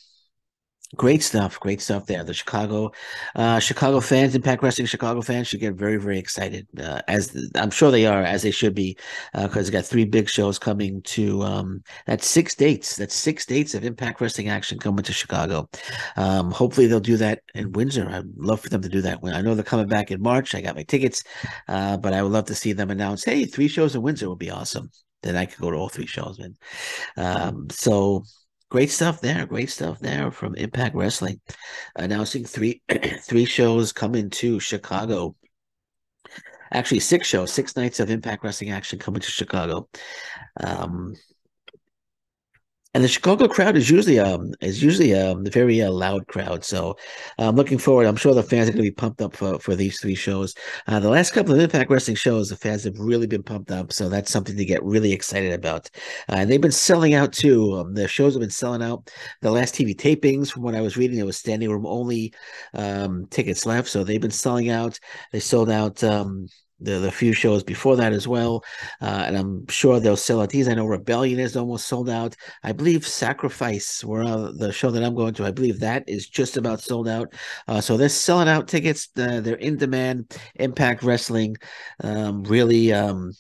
Great 0.96 1.22
stuff, 1.22 1.60
great 1.60 1.80
stuff 1.80 2.06
there. 2.06 2.24
The 2.24 2.34
Chicago, 2.34 2.90
uh, 3.36 3.60
Chicago 3.60 4.00
fans, 4.00 4.34
Impact 4.34 4.60
Wrestling 4.60 4.88
Chicago 4.88 5.22
fans 5.22 5.46
should 5.46 5.60
get 5.60 5.74
very, 5.74 5.98
very 5.98 6.18
excited. 6.18 6.66
Uh, 6.76 7.00
as 7.06 7.36
I'm 7.54 7.70
sure 7.70 7.92
they 7.92 8.06
are, 8.06 8.24
as 8.24 8.42
they 8.42 8.50
should 8.50 8.74
be, 8.74 8.98
because 9.32 9.68
uh, 9.68 9.70
they 9.70 9.78
got 9.78 9.84
three 9.84 10.04
big 10.04 10.28
shows 10.28 10.58
coming 10.58 11.00
to. 11.02 11.42
Um, 11.42 11.84
that's 12.06 12.26
six 12.26 12.56
dates. 12.56 12.96
That's 12.96 13.14
six 13.14 13.46
dates 13.46 13.74
of 13.74 13.84
Impact 13.84 14.20
Wrestling 14.20 14.48
action 14.48 14.80
coming 14.80 15.04
to 15.04 15.12
Chicago. 15.12 15.68
Um, 16.16 16.50
hopefully 16.50 16.88
they'll 16.88 16.98
do 16.98 17.16
that 17.18 17.42
in 17.54 17.70
Windsor. 17.70 18.08
I'd 18.10 18.26
love 18.36 18.60
for 18.60 18.68
them 18.68 18.82
to 18.82 18.88
do 18.88 19.00
that. 19.02 19.22
When 19.22 19.32
I 19.32 19.42
know 19.42 19.54
they're 19.54 19.62
coming 19.62 19.86
back 19.88 20.10
in 20.10 20.20
March, 20.20 20.56
I 20.56 20.60
got 20.60 20.74
my 20.74 20.82
tickets, 20.82 21.22
uh, 21.68 21.98
but 21.98 22.14
I 22.14 22.22
would 22.24 22.32
love 22.32 22.46
to 22.46 22.54
see 22.56 22.72
them 22.72 22.90
announce, 22.90 23.24
"Hey, 23.24 23.44
three 23.44 23.68
shows 23.68 23.94
in 23.94 24.02
Windsor 24.02 24.28
would 24.28 24.38
be 24.40 24.50
awesome." 24.50 24.90
Then 25.22 25.36
I 25.36 25.46
could 25.46 25.60
go 25.60 25.70
to 25.70 25.76
all 25.76 25.88
three 25.88 26.06
shows, 26.06 26.38
man. 26.38 26.56
Um, 27.16 27.68
so 27.70 28.24
great 28.70 28.90
stuff 28.90 29.20
there. 29.20 29.44
Great 29.46 29.70
stuff 29.70 29.98
there 29.98 30.30
from 30.30 30.54
Impact 30.54 30.94
Wrestling, 30.94 31.40
announcing 31.96 32.44
three 32.44 32.82
three 33.22 33.44
shows 33.44 33.92
coming 33.92 34.30
to 34.30 34.58
Chicago. 34.60 35.34
Actually, 36.72 37.00
six 37.00 37.26
shows, 37.26 37.52
six 37.52 37.76
nights 37.76 38.00
of 38.00 38.10
Impact 38.10 38.44
Wrestling 38.44 38.70
action 38.70 38.98
coming 38.98 39.20
to 39.20 39.30
Chicago. 39.30 39.88
Um, 40.58 41.14
and 42.92 43.04
the 43.04 43.08
Chicago 43.08 43.46
crowd 43.46 43.76
is 43.76 43.88
usually 43.88 44.18
um 44.18 44.52
is 44.60 44.82
usually 44.82 45.14
um 45.14 45.46
a 45.46 45.50
very 45.50 45.80
uh, 45.80 45.90
loud 45.90 46.26
crowd. 46.26 46.64
So 46.64 46.96
I'm 47.38 47.54
looking 47.54 47.78
forward. 47.78 48.06
I'm 48.06 48.16
sure 48.16 48.34
the 48.34 48.42
fans 48.42 48.68
are 48.68 48.72
going 48.72 48.84
to 48.84 48.90
be 48.90 48.94
pumped 48.94 49.22
up 49.22 49.36
for 49.36 49.58
for 49.60 49.76
these 49.76 50.00
three 50.00 50.16
shows. 50.16 50.54
Uh, 50.88 50.98
the 50.98 51.08
last 51.08 51.32
couple 51.32 51.54
of 51.54 51.60
Impact 51.60 51.90
Wrestling 51.90 52.16
shows, 52.16 52.48
the 52.48 52.56
fans 52.56 52.84
have 52.84 52.98
really 52.98 53.26
been 53.28 53.42
pumped 53.44 53.70
up. 53.70 53.92
So 53.92 54.08
that's 54.08 54.30
something 54.30 54.56
to 54.56 54.64
get 54.64 54.82
really 54.82 55.12
excited 55.12 55.52
about. 55.52 55.88
Uh, 56.28 56.36
and 56.38 56.50
they've 56.50 56.60
been 56.60 56.72
selling 56.72 57.14
out 57.14 57.32
too. 57.32 57.76
Um, 57.76 57.94
the 57.94 58.08
shows 58.08 58.34
have 58.34 58.40
been 58.40 58.50
selling 58.50 58.82
out. 58.82 59.08
The 59.40 59.52
last 59.52 59.74
TV 59.74 59.94
tapings, 59.94 60.50
from 60.50 60.62
what 60.62 60.74
I 60.74 60.80
was 60.80 60.96
reading, 60.96 61.16
there 61.16 61.26
was 61.26 61.38
standing 61.38 61.70
room 61.70 61.86
only 61.86 62.34
um, 62.74 63.26
tickets 63.30 63.66
left. 63.66 63.88
So 63.88 64.02
they've 64.02 64.20
been 64.20 64.30
selling 64.30 64.68
out. 64.68 64.98
They 65.32 65.40
sold 65.40 65.70
out. 65.70 66.02
Um, 66.02 66.48
the, 66.80 66.98
the 66.98 67.10
few 67.10 67.32
shows 67.32 67.62
before 67.62 67.96
that 67.96 68.12
as 68.12 68.26
well. 68.26 68.64
Uh, 69.00 69.24
and 69.26 69.36
I'm 69.36 69.66
sure 69.68 70.00
they'll 70.00 70.16
sell 70.16 70.40
out 70.40 70.50
these. 70.50 70.68
I 70.68 70.74
know 70.74 70.86
Rebellion 70.86 71.38
is 71.38 71.56
almost 71.56 71.86
sold 71.86 72.08
out. 72.08 72.36
I 72.62 72.72
believe 72.72 73.06
Sacrifice, 73.06 74.04
where 74.04 74.22
uh, 74.22 74.52
the 74.56 74.72
show 74.72 74.90
that 74.90 75.02
I'm 75.02 75.14
going 75.14 75.34
to, 75.34 75.44
I 75.44 75.50
believe 75.50 75.80
that 75.80 76.04
is 76.08 76.28
just 76.28 76.56
about 76.56 76.80
sold 76.80 77.08
out. 77.08 77.32
Uh, 77.68 77.80
so 77.80 77.96
they're 77.96 78.08
selling 78.08 78.48
out 78.48 78.68
tickets. 78.68 79.08
They're 79.14 79.54
in 79.54 79.76
demand. 79.76 80.36
Impact 80.56 81.02
Wrestling 81.02 81.56
um, 82.02 82.44
really. 82.44 82.92
Um, 82.92 83.32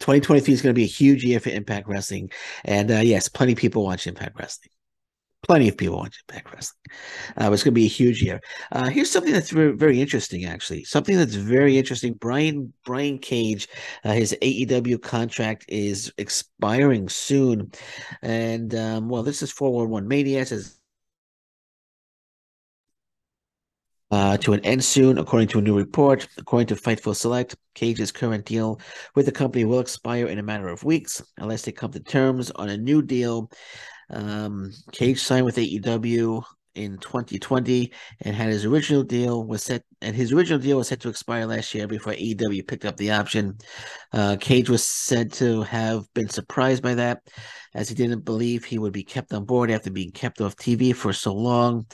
2023 0.00 0.52
is 0.52 0.60
going 0.60 0.74
to 0.74 0.78
be 0.78 0.84
a 0.84 0.86
huge 0.86 1.24
year 1.24 1.40
for 1.40 1.48
Impact 1.48 1.88
Wrestling. 1.88 2.30
And 2.66 2.90
uh, 2.90 2.98
yes, 2.98 3.28
plenty 3.28 3.52
of 3.52 3.58
people 3.58 3.82
watch 3.82 4.06
Impact 4.06 4.38
Wrestling 4.38 4.70
plenty 5.46 5.68
of 5.68 5.76
people 5.76 5.96
watch 5.96 6.22
Impact 6.28 6.52
Wrestling. 6.52 6.78
Uh, 7.40 7.52
it's 7.52 7.62
going 7.62 7.72
to 7.72 7.80
be 7.80 7.84
a 7.84 7.88
huge 7.88 8.20
year. 8.20 8.40
Uh, 8.72 8.88
here's 8.88 9.10
something 9.10 9.32
that's 9.32 9.50
very, 9.50 9.72
very 9.72 10.00
interesting, 10.00 10.44
actually. 10.44 10.82
Something 10.84 11.16
that's 11.16 11.36
very 11.36 11.78
interesting. 11.78 12.14
Brian 12.14 12.72
Brian 12.84 13.18
Cage, 13.18 13.68
uh, 14.04 14.12
his 14.12 14.36
AEW 14.42 15.00
contract 15.00 15.64
is 15.68 16.12
expiring 16.18 17.08
soon, 17.08 17.70
and 18.22 18.74
um, 18.74 19.08
well, 19.08 19.22
this 19.22 19.42
is 19.42 19.52
four 19.52 19.72
one 19.72 19.88
one 19.90 20.08
Mania 20.08 20.44
says. 20.44 20.78
Uh, 24.12 24.36
to 24.36 24.52
an 24.52 24.60
end 24.60 24.84
soon, 24.84 25.18
according 25.18 25.48
to 25.48 25.58
a 25.58 25.62
new 25.62 25.76
report. 25.76 26.28
According 26.38 26.68
to 26.68 26.76
Fightful 26.76 27.16
Select, 27.16 27.56
Cage's 27.74 28.12
current 28.12 28.44
deal 28.44 28.80
with 29.16 29.26
the 29.26 29.32
company 29.32 29.64
will 29.64 29.80
expire 29.80 30.26
in 30.26 30.38
a 30.38 30.44
matter 30.44 30.68
of 30.68 30.84
weeks 30.84 31.20
unless 31.38 31.62
they 31.62 31.72
come 31.72 31.90
to 31.90 31.98
terms 31.98 32.52
on 32.52 32.68
a 32.68 32.76
new 32.76 33.02
deal 33.02 33.50
um, 34.10 34.72
Cage 34.92 35.20
signed 35.20 35.44
with 35.44 35.56
AEW 35.56 36.42
in 36.76 36.98
2020 36.98 37.90
and 38.20 38.36
had 38.36 38.48
his 38.48 38.64
original 38.64 39.02
deal 39.02 39.44
was 39.44 39.62
set 39.62 39.82
and 40.02 40.14
his 40.14 40.32
original 40.32 40.58
deal 40.58 40.76
was 40.76 40.88
set 40.88 41.00
to 41.00 41.08
expire 41.08 41.46
last 41.46 41.74
year 41.74 41.88
before 41.88 42.12
AEW 42.12 42.66
picked 42.68 42.84
up 42.84 42.96
the 42.96 43.10
option. 43.10 43.56
Uh, 44.12 44.36
Cage 44.38 44.68
was 44.68 44.84
said 44.84 45.32
to 45.32 45.62
have 45.62 46.12
been 46.14 46.28
surprised 46.28 46.82
by 46.82 46.94
that 46.94 47.22
as 47.74 47.88
he 47.88 47.94
didn't 47.94 48.24
believe 48.24 48.64
he 48.64 48.78
would 48.78 48.92
be 48.92 49.04
kept 49.04 49.32
on 49.32 49.44
board 49.44 49.70
after 49.70 49.90
being 49.90 50.12
kept 50.12 50.40
off 50.40 50.56
TV 50.56 50.94
for 50.94 51.12
so 51.12 51.34
long. 51.34 51.86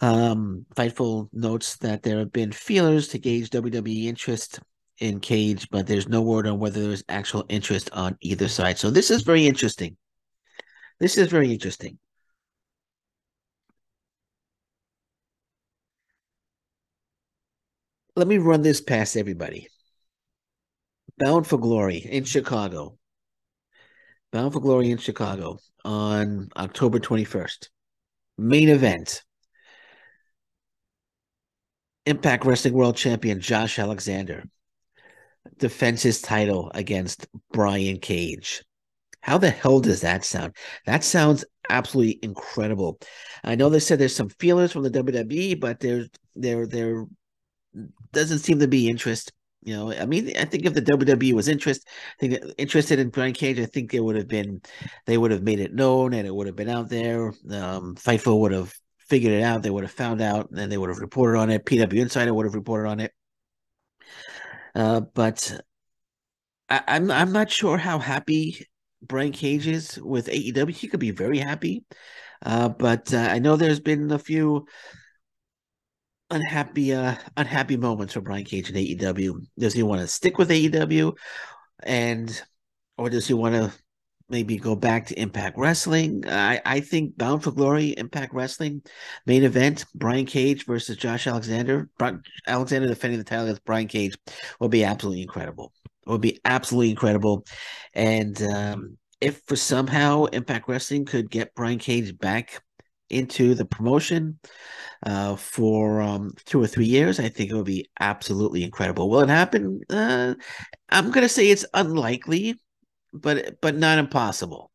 Um, 0.00 0.66
Fightful 0.74 1.28
notes 1.32 1.76
that 1.78 2.02
there 2.02 2.18
have 2.18 2.32
been 2.32 2.52
feelers 2.52 3.08
to 3.08 3.18
gauge 3.18 3.50
WWE 3.50 4.06
interest 4.06 4.60
in 4.98 5.20
Cage, 5.20 5.68
but 5.70 5.86
there's 5.86 6.08
no 6.08 6.22
word 6.22 6.46
on 6.46 6.58
whether 6.58 6.80
there's 6.80 7.04
actual 7.08 7.44
interest 7.48 7.90
on 7.92 8.16
either 8.20 8.48
side. 8.48 8.78
So 8.78 8.90
this 8.90 9.10
is 9.10 9.22
very 9.22 9.46
interesting. 9.46 9.96
This 11.02 11.18
is 11.18 11.26
very 11.26 11.50
interesting. 11.50 11.98
Let 18.14 18.28
me 18.28 18.38
run 18.38 18.62
this 18.62 18.80
past 18.80 19.16
everybody. 19.16 19.66
Bound 21.18 21.44
for 21.48 21.58
Glory 21.58 21.96
in 21.96 22.22
Chicago. 22.22 22.98
Bound 24.30 24.52
for 24.52 24.60
Glory 24.60 24.92
in 24.92 24.98
Chicago 24.98 25.58
on 25.84 26.50
October 26.56 27.00
21st. 27.00 27.68
Main 28.38 28.68
event. 28.68 29.24
Impact 32.06 32.44
Wrestling 32.44 32.74
World 32.74 32.96
Champion 32.96 33.40
Josh 33.40 33.80
Alexander 33.80 34.44
defends 35.58 36.00
his 36.04 36.22
title 36.22 36.70
against 36.72 37.26
Brian 37.50 37.98
Cage. 37.98 38.62
How 39.22 39.38
the 39.38 39.50
hell 39.50 39.80
does 39.80 40.02
that 40.02 40.24
sound? 40.24 40.54
That 40.86 41.04
sounds 41.04 41.44
absolutely 41.70 42.18
incredible. 42.22 42.98
I 43.44 43.54
know 43.54 43.68
they 43.70 43.80
said 43.80 43.98
there's 43.98 44.14
some 44.14 44.28
feelers 44.28 44.72
from 44.72 44.82
the 44.82 44.90
WWE, 44.90 45.54
but 45.54 45.80
there 45.80 46.06
there 46.34 46.66
there 46.66 47.06
doesn't 48.12 48.40
seem 48.40 48.58
to 48.58 48.68
be 48.68 48.88
interest. 48.88 49.32
You 49.64 49.76
know, 49.76 49.92
I 49.92 50.06
mean, 50.06 50.32
I 50.36 50.44
think 50.44 50.66
if 50.66 50.74
the 50.74 50.82
WWE 50.82 51.34
was 51.34 51.46
interest, 51.46 51.86
I 51.86 52.26
think 52.26 52.44
interested 52.58 52.98
in 52.98 53.10
Brian 53.10 53.32
Cage, 53.32 53.60
I 53.60 53.66
think 53.66 53.94
it 53.94 54.00
would 54.00 54.16
have 54.16 54.26
been, 54.26 54.60
they 55.06 55.16
would 55.16 55.30
have 55.30 55.44
made 55.44 55.60
it 55.60 55.72
known 55.72 56.14
and 56.14 56.26
it 56.26 56.34
would 56.34 56.48
have 56.48 56.56
been 56.56 56.68
out 56.68 56.88
there. 56.88 57.28
Um, 57.48 57.94
Fightful 57.94 58.40
would 58.40 58.50
have 58.50 58.74
figured 58.98 59.32
it 59.32 59.42
out. 59.42 59.62
They 59.62 59.70
would 59.70 59.84
have 59.84 59.92
found 59.92 60.20
out, 60.20 60.50
and 60.50 60.70
they 60.70 60.76
would 60.76 60.88
have 60.88 60.98
reported 60.98 61.38
on 61.38 61.50
it. 61.50 61.64
PW 61.64 62.00
Insider 62.00 62.34
would 62.34 62.46
have 62.46 62.56
reported 62.56 62.88
on 62.88 62.98
it. 62.98 63.12
Uh, 64.74 65.00
but 65.00 65.60
I, 66.68 66.82
I'm 66.88 67.10
I'm 67.10 67.32
not 67.32 67.50
sure 67.50 67.78
how 67.78 67.98
happy 67.98 68.66
Brian 69.02 69.32
Cages 69.32 69.98
with 70.00 70.28
AEW. 70.28 70.70
He 70.70 70.88
could 70.88 71.00
be 71.00 71.10
very 71.10 71.38
happy, 71.38 71.84
uh, 72.44 72.68
but 72.68 73.12
uh, 73.12 73.18
I 73.18 73.38
know 73.38 73.56
there's 73.56 73.80
been 73.80 74.10
a 74.10 74.18
few 74.18 74.66
unhappy 76.30 76.94
uh, 76.94 77.14
unhappy 77.36 77.76
moments 77.76 78.14
for 78.14 78.20
Brian 78.20 78.44
Cage 78.44 78.70
in 78.70 78.76
AEW. 78.76 79.46
Does 79.58 79.74
he 79.74 79.82
want 79.82 80.00
to 80.00 80.08
stick 80.08 80.38
with 80.38 80.50
AEW, 80.50 81.14
and 81.82 82.42
or 82.96 83.10
does 83.10 83.26
he 83.26 83.34
want 83.34 83.54
to 83.54 83.72
maybe 84.28 84.56
go 84.56 84.74
back 84.74 85.06
to 85.06 85.20
Impact 85.20 85.58
Wrestling? 85.58 86.24
I 86.26 86.60
I 86.64 86.80
think 86.80 87.16
Bound 87.16 87.44
for 87.44 87.52
Glory, 87.52 87.90
Impact 87.90 88.32
Wrestling, 88.34 88.82
main 89.26 89.44
event: 89.44 89.84
Brian 89.94 90.26
Cage 90.26 90.64
versus 90.64 90.96
Josh 90.96 91.26
Alexander. 91.26 91.88
Brian, 91.98 92.22
Alexander 92.46 92.88
defending 92.88 93.18
the 93.18 93.24
title 93.24 93.44
against 93.44 93.64
Brian 93.64 93.88
Cage 93.88 94.16
will 94.58 94.68
be 94.68 94.84
absolutely 94.84 95.22
incredible. 95.22 95.72
It 96.06 96.10
would 96.10 96.20
be 96.20 96.40
absolutely 96.44 96.90
incredible. 96.90 97.44
And 97.94 98.40
um, 98.42 98.98
if 99.20 99.40
for 99.46 99.56
somehow 99.56 100.24
Impact 100.26 100.68
Wrestling 100.68 101.04
could 101.04 101.30
get 101.30 101.54
Brian 101.54 101.78
Cage 101.78 102.18
back 102.18 102.60
into 103.08 103.54
the 103.54 103.64
promotion 103.64 104.40
uh, 105.06 105.36
for 105.36 106.00
um, 106.00 106.32
two 106.44 106.60
or 106.60 106.66
three 106.66 106.86
years, 106.86 107.20
I 107.20 107.28
think 107.28 107.50
it 107.50 107.54
would 107.54 107.66
be 107.66 107.88
absolutely 108.00 108.64
incredible. 108.64 109.08
Will 109.08 109.20
it 109.20 109.28
happen? 109.28 109.80
Uh, 109.88 110.34
I'm 110.88 111.10
going 111.10 111.22
to 111.22 111.28
say 111.28 111.50
it's 111.50 111.66
unlikely, 111.72 112.56
but 113.12 113.60
but 113.60 113.76
not 113.76 113.98
impossible. 113.98 114.71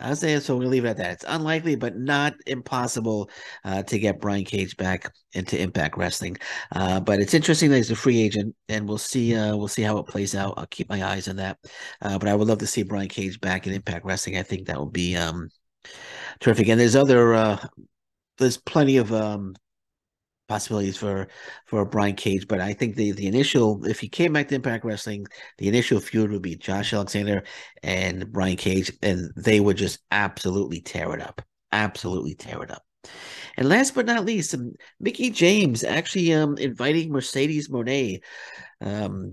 I'll 0.00 0.14
say 0.14 0.38
so. 0.38 0.56
We'll 0.56 0.68
leave 0.68 0.84
it 0.84 0.90
at 0.90 0.96
that. 0.98 1.12
It's 1.12 1.24
unlikely, 1.26 1.74
but 1.74 1.96
not 1.96 2.34
impossible 2.46 3.30
uh, 3.64 3.82
to 3.82 3.98
get 3.98 4.20
Brian 4.20 4.44
Cage 4.44 4.76
back 4.76 5.12
into 5.32 5.60
Impact 5.60 5.96
Wrestling. 5.96 6.36
Uh, 6.72 7.00
but 7.00 7.20
it's 7.20 7.34
interesting 7.34 7.70
that 7.70 7.78
he's 7.78 7.90
a 7.90 7.96
free 7.96 8.20
agent, 8.20 8.54
and 8.68 8.88
we'll 8.88 8.98
see. 8.98 9.34
Uh, 9.34 9.56
we'll 9.56 9.66
see 9.66 9.82
how 9.82 9.98
it 9.98 10.06
plays 10.06 10.36
out. 10.36 10.54
I'll 10.56 10.66
keep 10.66 10.88
my 10.88 11.04
eyes 11.04 11.26
on 11.28 11.36
that. 11.36 11.58
Uh, 12.00 12.18
but 12.18 12.28
I 12.28 12.34
would 12.34 12.46
love 12.46 12.58
to 12.58 12.66
see 12.66 12.84
Brian 12.84 13.08
Cage 13.08 13.40
back 13.40 13.66
in 13.66 13.72
Impact 13.72 14.04
Wrestling. 14.04 14.36
I 14.36 14.42
think 14.44 14.66
that 14.66 14.78
would 14.78 14.92
be 14.92 15.16
um, 15.16 15.48
terrific. 16.40 16.68
And 16.68 16.78
there's 16.78 16.96
other. 16.96 17.34
Uh, 17.34 17.66
there's 18.38 18.56
plenty 18.56 18.98
of 18.98 19.12
um, 19.12 19.56
possibilities 20.48 20.96
for 20.96 21.28
for 21.66 21.84
Brian 21.84 22.14
Cage. 22.16 22.48
But 22.48 22.60
I 22.60 22.72
think 22.72 22.96
the 22.96 23.12
the 23.12 23.26
initial, 23.26 23.84
if 23.84 24.00
he 24.00 24.08
came 24.08 24.32
back 24.32 24.48
to 24.48 24.54
Impact 24.54 24.84
Wrestling, 24.84 25.26
the 25.58 25.68
initial 25.68 26.00
feud 26.00 26.30
would 26.30 26.42
be 26.42 26.56
Josh 26.56 26.92
Alexander 26.92 27.44
and 27.82 28.30
Brian 28.32 28.56
Cage, 28.56 28.92
and 29.02 29.30
they 29.36 29.60
would 29.60 29.76
just 29.76 30.00
absolutely 30.10 30.80
tear 30.80 31.14
it 31.14 31.20
up, 31.22 31.42
absolutely 31.72 32.34
tear 32.34 32.62
it 32.62 32.70
up. 32.70 32.82
And 33.56 33.68
last 33.68 33.94
but 33.94 34.06
not 34.06 34.24
least, 34.24 34.54
um, 34.54 34.72
Mickie 35.00 35.30
James 35.30 35.84
actually 35.84 36.32
um, 36.34 36.56
inviting 36.58 37.12
Mercedes 37.12 37.68
Moné. 37.68 38.20
um, 38.80 39.32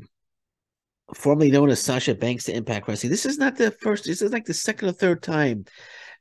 formerly 1.14 1.52
known 1.52 1.70
as 1.70 1.82
Sasha 1.82 2.16
Banks, 2.16 2.46
to 2.46 2.56
Impact 2.56 2.88
Wrestling. 2.88 3.12
This 3.12 3.26
is 3.26 3.38
not 3.38 3.56
the 3.56 3.72
first. 3.72 4.06
This 4.06 4.22
is 4.22 4.32
like 4.32 4.46
the 4.46 4.54
second 4.54 4.90
or 4.90 4.94
third 4.94 5.22
time 5.22 5.66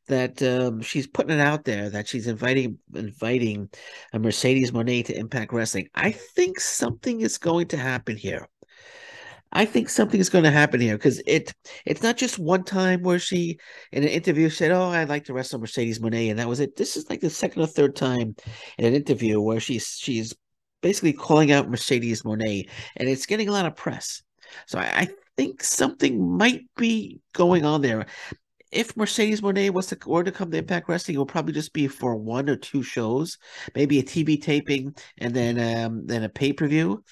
that 0.07 0.43
um, 0.43 0.81
she's 0.81 1.07
putting 1.07 1.39
it 1.39 1.41
out 1.41 1.65
there 1.65 1.91
that 1.91 2.09
she's 2.09 2.27
inviting 2.27 2.79
inviting 2.95 3.69
a 4.13 4.19
Mercedes 4.19 4.71
Moné 4.71 5.05
to 5.07 5.19
Impact 5.19 5.53
Wrestling. 5.53 5.89
I 5.95 6.13
think 6.13 6.61
something 6.61 7.21
is 7.21 7.39
going 7.39 7.69
to 7.69 7.77
happen 7.77 8.17
here. 8.17 8.49
I 9.53 9.65
think 9.65 9.89
something 9.89 10.21
is 10.21 10.31
going 10.31 10.45
to 10.45 10.51
happen 10.51 10.81
here 10.81 10.97
because 10.97 11.23
it 11.27 11.53
it's 11.87 12.03
not 12.03 12.17
just 12.17 12.39
one 12.39 12.65
time 12.65 13.03
where 13.03 13.21
she 13.21 13.59
in 13.93 14.03
an 14.03 14.09
interview 14.09 14.51
said, 14.51 14.73
"Oh, 14.73 14.89
I'd 14.89 15.09
like 15.09 15.25
to 15.27 15.33
wrestle 15.33 15.61
Mercedes 15.61 16.01
Moné," 16.01 16.31
and 16.31 16.39
that 16.39 16.49
was 16.49 16.61
it. 16.61 16.77
This 16.77 16.97
is 16.97 17.09
like 17.09 17.21
the 17.21 17.31
second 17.31 17.63
or 17.63 17.67
third 17.67 17.95
time 17.95 18.35
in 18.79 18.85
an 18.85 18.95
interview 18.95 19.41
where 19.41 19.61
she's 19.61 19.97
she's 20.01 20.35
basically 20.83 21.13
calling 21.13 21.53
out 21.53 21.71
Mercedes 21.71 22.23
Moné, 22.23 22.69
and 22.97 23.09
it's 23.09 23.27
getting 23.27 23.49
a 23.49 23.53
lot 23.53 23.67
of 23.67 23.77
press. 23.77 24.23
So 24.67 24.79
I, 24.79 24.85
I 24.85 25.09
think 25.37 25.63
something 25.63 26.37
might 26.37 26.63
be 26.77 27.21
going 27.33 27.65
on 27.65 27.81
there 27.81 28.07
if 28.75 28.97
Mercedes 28.97 29.41
Moné 29.41 29.71
was 29.71 29.87
to 29.89 29.99
or 30.07 30.23
to 30.23 30.33
come 30.33 30.51
to 30.51 30.59
Impact 30.59 30.89
Wrestling, 30.89 31.15
it 31.15 31.19
will 31.19 31.27
probably 31.27 31.53
just 31.53 31.73
be 31.73 31.89
for 31.89 32.17
one 32.17 32.49
or 32.49 32.57
two 32.57 32.83
shows, 32.83 33.39
maybe 33.75 33.99
a 33.99 34.03
TV 34.03 34.41
taping 34.41 34.95
and 35.19 35.35
then 35.35 35.59
um 35.59 36.07
then 36.07 36.25
a 36.25 36.29
pay 36.29 36.53
per 36.53 36.67
view. 36.67 37.03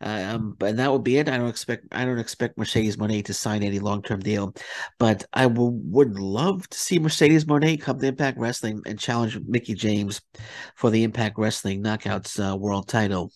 Um, 0.00 0.56
and 0.60 0.78
that 0.78 0.92
would 0.92 1.04
be 1.04 1.16
it. 1.18 1.28
I 1.28 1.38
don't 1.38 1.48
expect 1.48 1.86
I 1.92 2.04
don't 2.04 2.18
expect 2.18 2.58
Mercedes 2.58 2.96
Moné 2.96 3.24
to 3.24 3.32
sign 3.34 3.62
any 3.62 3.78
long 3.78 4.02
term 4.02 4.20
deal, 4.20 4.54
but 4.98 5.24
I 5.32 5.44
w- 5.44 5.80
would 5.84 6.18
love 6.18 6.68
to 6.68 6.78
see 6.78 6.98
Mercedes 6.98 7.44
Moné 7.46 7.80
come 7.80 7.98
to 7.98 8.06
Impact 8.06 8.38
Wrestling 8.38 8.82
and 8.86 8.98
challenge 8.98 9.38
Mickie 9.46 9.74
James 9.74 10.20
for 10.74 10.90
the 10.90 11.04
Impact 11.04 11.38
Wrestling 11.38 11.82
Knockouts 11.82 12.38
uh, 12.38 12.56
World 12.56 12.88
Title. 12.88 13.32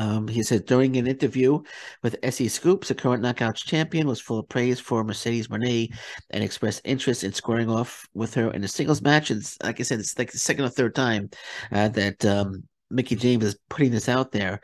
Um, 0.00 0.26
he 0.26 0.42
said 0.42 0.64
during 0.64 0.96
an 0.96 1.06
interview 1.06 1.60
with 2.02 2.16
SE 2.22 2.48
Scoops, 2.48 2.88
the 2.88 2.94
current 2.94 3.22
Knockouts 3.22 3.64
champion 3.64 4.06
was 4.06 4.18
full 4.18 4.38
of 4.38 4.48
praise 4.48 4.80
for 4.80 5.04
Mercedes 5.04 5.48
Moné 5.48 5.94
and 6.30 6.42
expressed 6.42 6.80
interest 6.84 7.22
in 7.22 7.34
squaring 7.34 7.68
off 7.68 8.06
with 8.14 8.32
her 8.32 8.50
in 8.52 8.64
a 8.64 8.68
singles 8.68 9.02
match. 9.02 9.30
And 9.30 9.42
like 9.62 9.78
I 9.78 9.82
said, 9.82 10.00
it's 10.00 10.18
like 10.18 10.32
the 10.32 10.38
second 10.38 10.64
or 10.64 10.70
third 10.70 10.94
time 10.94 11.28
uh, 11.70 11.88
that 11.88 12.24
um, 12.24 12.62
Mickie 12.90 13.14
James 13.14 13.44
is 13.44 13.58
putting 13.68 13.90
this 13.90 14.08
out 14.08 14.32
there. 14.32 14.60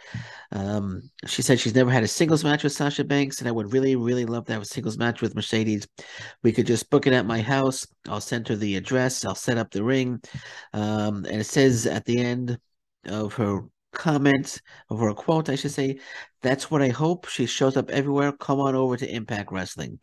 Um, 0.53 1.03
she 1.27 1.43
said 1.43 1.61
she's 1.61 1.75
never 1.75 1.91
had 1.91 2.03
a 2.03 2.09
singles 2.09 2.43
match 2.43 2.65
with 2.65 2.73
Sasha 2.73 3.05
Banks, 3.05 3.41
and 3.41 3.49
I 3.49 3.53
would 3.53 3.75
really, 3.75 3.95
really 3.95 4.25
love 4.25 4.47
to 4.47 4.55
have 4.55 4.63
a 4.63 4.65
singles 4.65 4.97
match 4.97 5.21
with 5.21 5.35
Mercedes. 5.35 5.87
We 6.45 6.53
could 6.53 6.67
just 6.67 6.89
book 6.89 7.07
it 7.07 7.13
at 7.13 7.27
my 7.27 7.43
house. 7.43 7.87
I'll 8.09 8.23
send 8.23 8.49
her 8.49 8.57
the 8.57 8.77
address. 8.77 9.23
I'll 9.27 9.35
set 9.35 9.59
up 9.59 9.71
the 9.71 9.85
ring. 9.85 10.19
Um, 10.73 11.27
and 11.27 11.43
it 11.43 11.47
says 11.47 11.87
at 11.87 12.07
the 12.07 12.19
end 12.19 12.59
of 13.05 13.35
her 13.35 13.61
comment 13.97 14.61
or 14.89 15.09
a 15.09 15.15
quote, 15.15 15.49
I 15.49 15.57
should 15.57 15.73
say. 15.73 15.99
That's 16.43 16.71
what 16.71 16.83
I 16.83 16.89
hope. 16.89 17.27
She 17.27 17.47
shows 17.47 17.77
up 17.77 17.91
everywhere. 17.91 18.33
Come 18.33 18.61
on 18.61 18.75
over 18.75 18.97
to 18.97 19.15
Impact 19.15 19.51
Wrestling. 19.51 19.99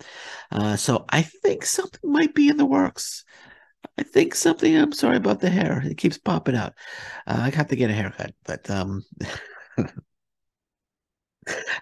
Uh, 0.51 0.75
so 0.75 1.05
I 1.09 1.21
think 1.21 1.65
something 1.65 2.11
might 2.11 2.35
be 2.35 2.49
in 2.49 2.57
the 2.57 2.65
works. 2.65 3.23
I 3.97 4.03
think 4.03 4.35
something. 4.35 4.75
I'm 4.75 4.91
sorry 4.91 5.17
about 5.17 5.39
the 5.39 5.49
hair; 5.49 5.81
it 5.85 5.97
keeps 5.97 6.17
popping 6.17 6.55
out. 6.55 6.73
Uh, 7.27 7.39
I 7.41 7.55
have 7.55 7.67
to 7.67 7.75
get 7.75 7.89
a 7.89 7.93
haircut, 7.93 8.33
but 8.45 8.69
um, 8.69 9.03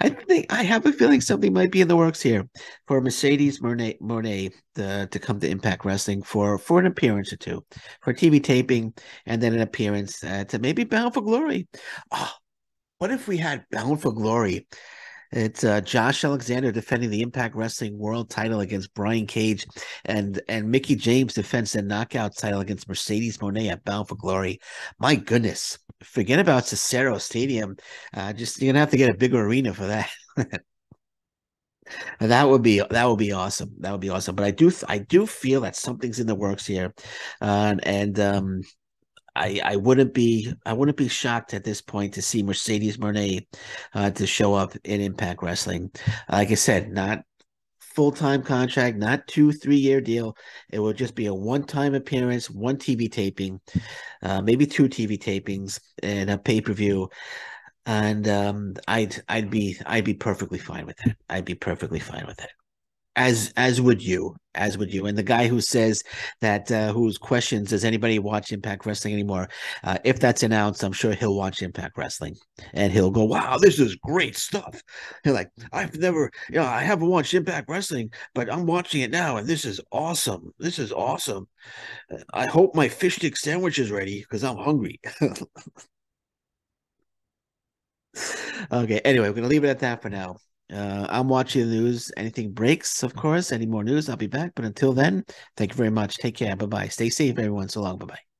I 0.01 0.09
think 0.09 0.51
I 0.51 0.63
have 0.63 0.85
a 0.85 0.91
feeling 0.91 1.21
something 1.21 1.53
might 1.53 1.71
be 1.71 1.81
in 1.81 1.87
the 1.87 1.97
works 1.97 2.21
here 2.21 2.47
for 2.87 3.01
Mercedes 3.01 3.59
Moné, 3.59 3.99
Moné 3.99 4.53
to, 4.75 5.07
to 5.07 5.19
come 5.19 5.39
to 5.39 5.49
Impact 5.49 5.85
Wrestling 5.85 6.23
for 6.23 6.57
for 6.57 6.79
an 6.79 6.85
appearance 6.85 7.31
or 7.33 7.37
two, 7.37 7.65
for 8.01 8.13
TV 8.13 8.43
taping, 8.43 8.93
and 9.25 9.41
then 9.41 9.53
an 9.53 9.61
appearance 9.61 10.23
uh, 10.23 10.43
to 10.45 10.59
maybe 10.59 10.83
Bound 10.83 11.13
for 11.13 11.21
Glory. 11.21 11.67
Oh, 12.11 12.31
what 12.97 13.11
if 13.11 13.27
we 13.27 13.37
had 13.37 13.65
Bound 13.71 14.01
for 14.01 14.11
Glory? 14.11 14.67
It's 15.31 15.63
uh, 15.63 15.79
Josh 15.79 16.25
Alexander 16.25 16.71
defending 16.73 17.09
the 17.09 17.21
Impact 17.21 17.55
Wrestling 17.55 17.97
World 17.97 18.29
Title 18.29 18.59
against 18.59 18.93
Brian 18.93 19.25
Cage, 19.25 19.65
and 20.03 20.41
and 20.49 20.69
Mickie 20.69 20.95
James 20.95 21.33
defends 21.33 21.71
the 21.71 21.81
Knockout 21.81 22.35
Title 22.35 22.59
against 22.59 22.89
Mercedes 22.89 23.37
Moné 23.37 23.71
at 23.71 23.85
Bound 23.85 24.09
for 24.09 24.15
Glory. 24.15 24.59
My 24.99 25.15
goodness, 25.15 25.79
forget 26.03 26.39
about 26.39 26.65
Cicero 26.65 27.17
Stadium. 27.17 27.77
Uh, 28.13 28.33
just 28.33 28.61
you're 28.61 28.73
gonna 28.73 28.81
have 28.81 28.91
to 28.91 28.97
get 28.97 29.09
a 29.09 29.17
bigger 29.17 29.41
arena 29.41 29.73
for 29.73 29.87
that. 29.87 30.09
that 32.19 32.49
would 32.49 32.61
be 32.61 32.81
that 32.89 33.05
would 33.05 33.19
be 33.19 33.31
awesome. 33.31 33.73
That 33.79 33.91
would 33.93 34.01
be 34.01 34.09
awesome. 34.09 34.35
But 34.35 34.45
I 34.45 34.51
do 34.51 34.69
I 34.89 34.97
do 34.97 35.25
feel 35.25 35.61
that 35.61 35.77
something's 35.77 36.19
in 36.19 36.27
the 36.27 36.35
works 36.35 36.65
here, 36.65 36.93
uh, 37.39 37.75
and 37.83 38.19
um, 38.19 38.61
I 39.35 39.61
I 39.63 39.75
wouldn't 39.77 40.13
be 40.13 40.53
I 40.65 40.73
wouldn't 40.73 40.97
be 40.97 41.07
shocked 41.07 41.53
at 41.53 41.63
this 41.63 41.81
point 41.81 42.13
to 42.15 42.21
see 42.21 42.43
Mercedes 42.43 42.97
Moné 42.97 43.47
uh, 43.93 44.11
to 44.11 44.27
show 44.27 44.53
up 44.53 44.73
in 44.83 45.01
Impact 45.01 45.41
Wrestling. 45.43 45.91
Like 46.29 46.51
I 46.51 46.55
said, 46.55 46.91
not 46.91 47.23
full 47.79 48.11
time 48.11 48.43
contract, 48.43 48.97
not 48.97 49.27
two 49.27 49.51
three 49.51 49.77
year 49.77 50.01
deal. 50.01 50.35
It 50.71 50.79
would 50.79 50.97
just 50.97 51.15
be 51.15 51.27
a 51.27 51.33
one 51.33 51.63
time 51.65 51.93
appearance, 51.95 52.49
one 52.49 52.77
TV 52.77 53.09
taping, 53.11 53.61
uh, 54.23 54.41
maybe 54.41 54.65
two 54.65 54.89
TV 54.89 55.17
tapings, 55.17 55.79
and 56.03 56.29
a 56.29 56.37
pay 56.37 56.61
per 56.61 56.73
view. 56.73 57.09
And 57.85 58.27
um, 58.27 58.75
I'd 58.87 59.21
I'd 59.29 59.49
be 59.49 59.77
I'd 59.85 60.05
be 60.05 60.13
perfectly 60.13 60.59
fine 60.59 60.85
with 60.85 60.97
that. 61.05 61.17
I'd 61.29 61.45
be 61.45 61.55
perfectly 61.55 61.99
fine 61.99 62.25
with 62.27 62.37
that. 62.37 62.51
As 63.15 63.53
as 63.57 63.81
would 63.81 64.01
you 64.01 64.35
as 64.55 64.77
would 64.77 64.93
you. 64.93 65.05
And 65.05 65.17
the 65.17 65.23
guy 65.23 65.47
who 65.47 65.61
says 65.61 66.03
that 66.41 66.71
uh 66.71 66.91
whose 66.93 67.17
questions 67.17 67.69
does 67.69 67.85
anybody 67.85 68.19
watch 68.19 68.51
impact 68.51 68.85
wrestling 68.85 69.13
anymore? 69.13 69.49
Uh 69.83 69.97
if 70.03 70.19
that's 70.19 70.43
announced 70.43 70.83
i'm 70.83 70.91
sure 70.93 71.13
he'll 71.13 71.35
watch 71.35 71.61
impact 71.61 71.97
wrestling 71.97 72.35
and 72.73 72.91
he'll 72.91 73.11
go 73.11 73.23
wow 73.23 73.57
this 73.57 73.79
is 73.79 73.95
great 73.97 74.35
stuff. 74.37 74.81
You're 75.25 75.33
like 75.33 75.49
i've 75.73 75.95
never 75.97 76.31
you 76.49 76.55
know 76.55 76.65
i 76.65 76.81
haven't 76.83 77.09
watched 77.09 77.33
impact 77.33 77.69
wrestling 77.69 78.11
but 78.33 78.51
i'm 78.51 78.65
watching 78.65 79.01
it 79.01 79.11
now 79.11 79.37
and 79.37 79.47
this 79.47 79.65
is 79.65 79.79
awesome. 79.91 80.53
This 80.59 80.79
is 80.79 80.91
awesome. 80.91 81.47
I 82.33 82.45
hope 82.47 82.75
my 82.75 82.89
fish 82.89 83.15
stick 83.17 83.37
sandwich 83.37 83.79
is 83.79 83.91
ready 83.91 84.19
because 84.21 84.43
i'm 84.43 84.57
hungry. 84.57 84.99
Okay 88.71 88.99
anyway 88.99 89.29
we're 89.29 89.33
gonna 89.35 89.47
leave 89.47 89.63
it 89.63 89.69
at 89.69 89.79
that 89.79 90.01
for 90.01 90.09
now 90.09 90.35
uh, 90.71 91.07
I'm 91.09 91.27
watching 91.27 91.69
the 91.69 91.75
news. 91.75 92.11
Anything 92.17 92.51
breaks, 92.51 93.03
of 93.03 93.15
course. 93.15 93.51
Any 93.51 93.65
more 93.65 93.83
news, 93.83 94.09
I'll 94.09 94.17
be 94.17 94.27
back. 94.27 94.51
But 94.55 94.65
until 94.65 94.93
then, 94.93 95.23
thank 95.57 95.71
you 95.71 95.77
very 95.77 95.91
much. 95.91 96.17
Take 96.17 96.35
care. 96.37 96.55
Bye 96.55 96.65
bye. 96.65 96.87
Stay 96.87 97.09
safe, 97.09 97.37
everyone. 97.37 97.69
So 97.69 97.81
long. 97.81 97.97
Bye 97.97 98.05
bye. 98.07 98.30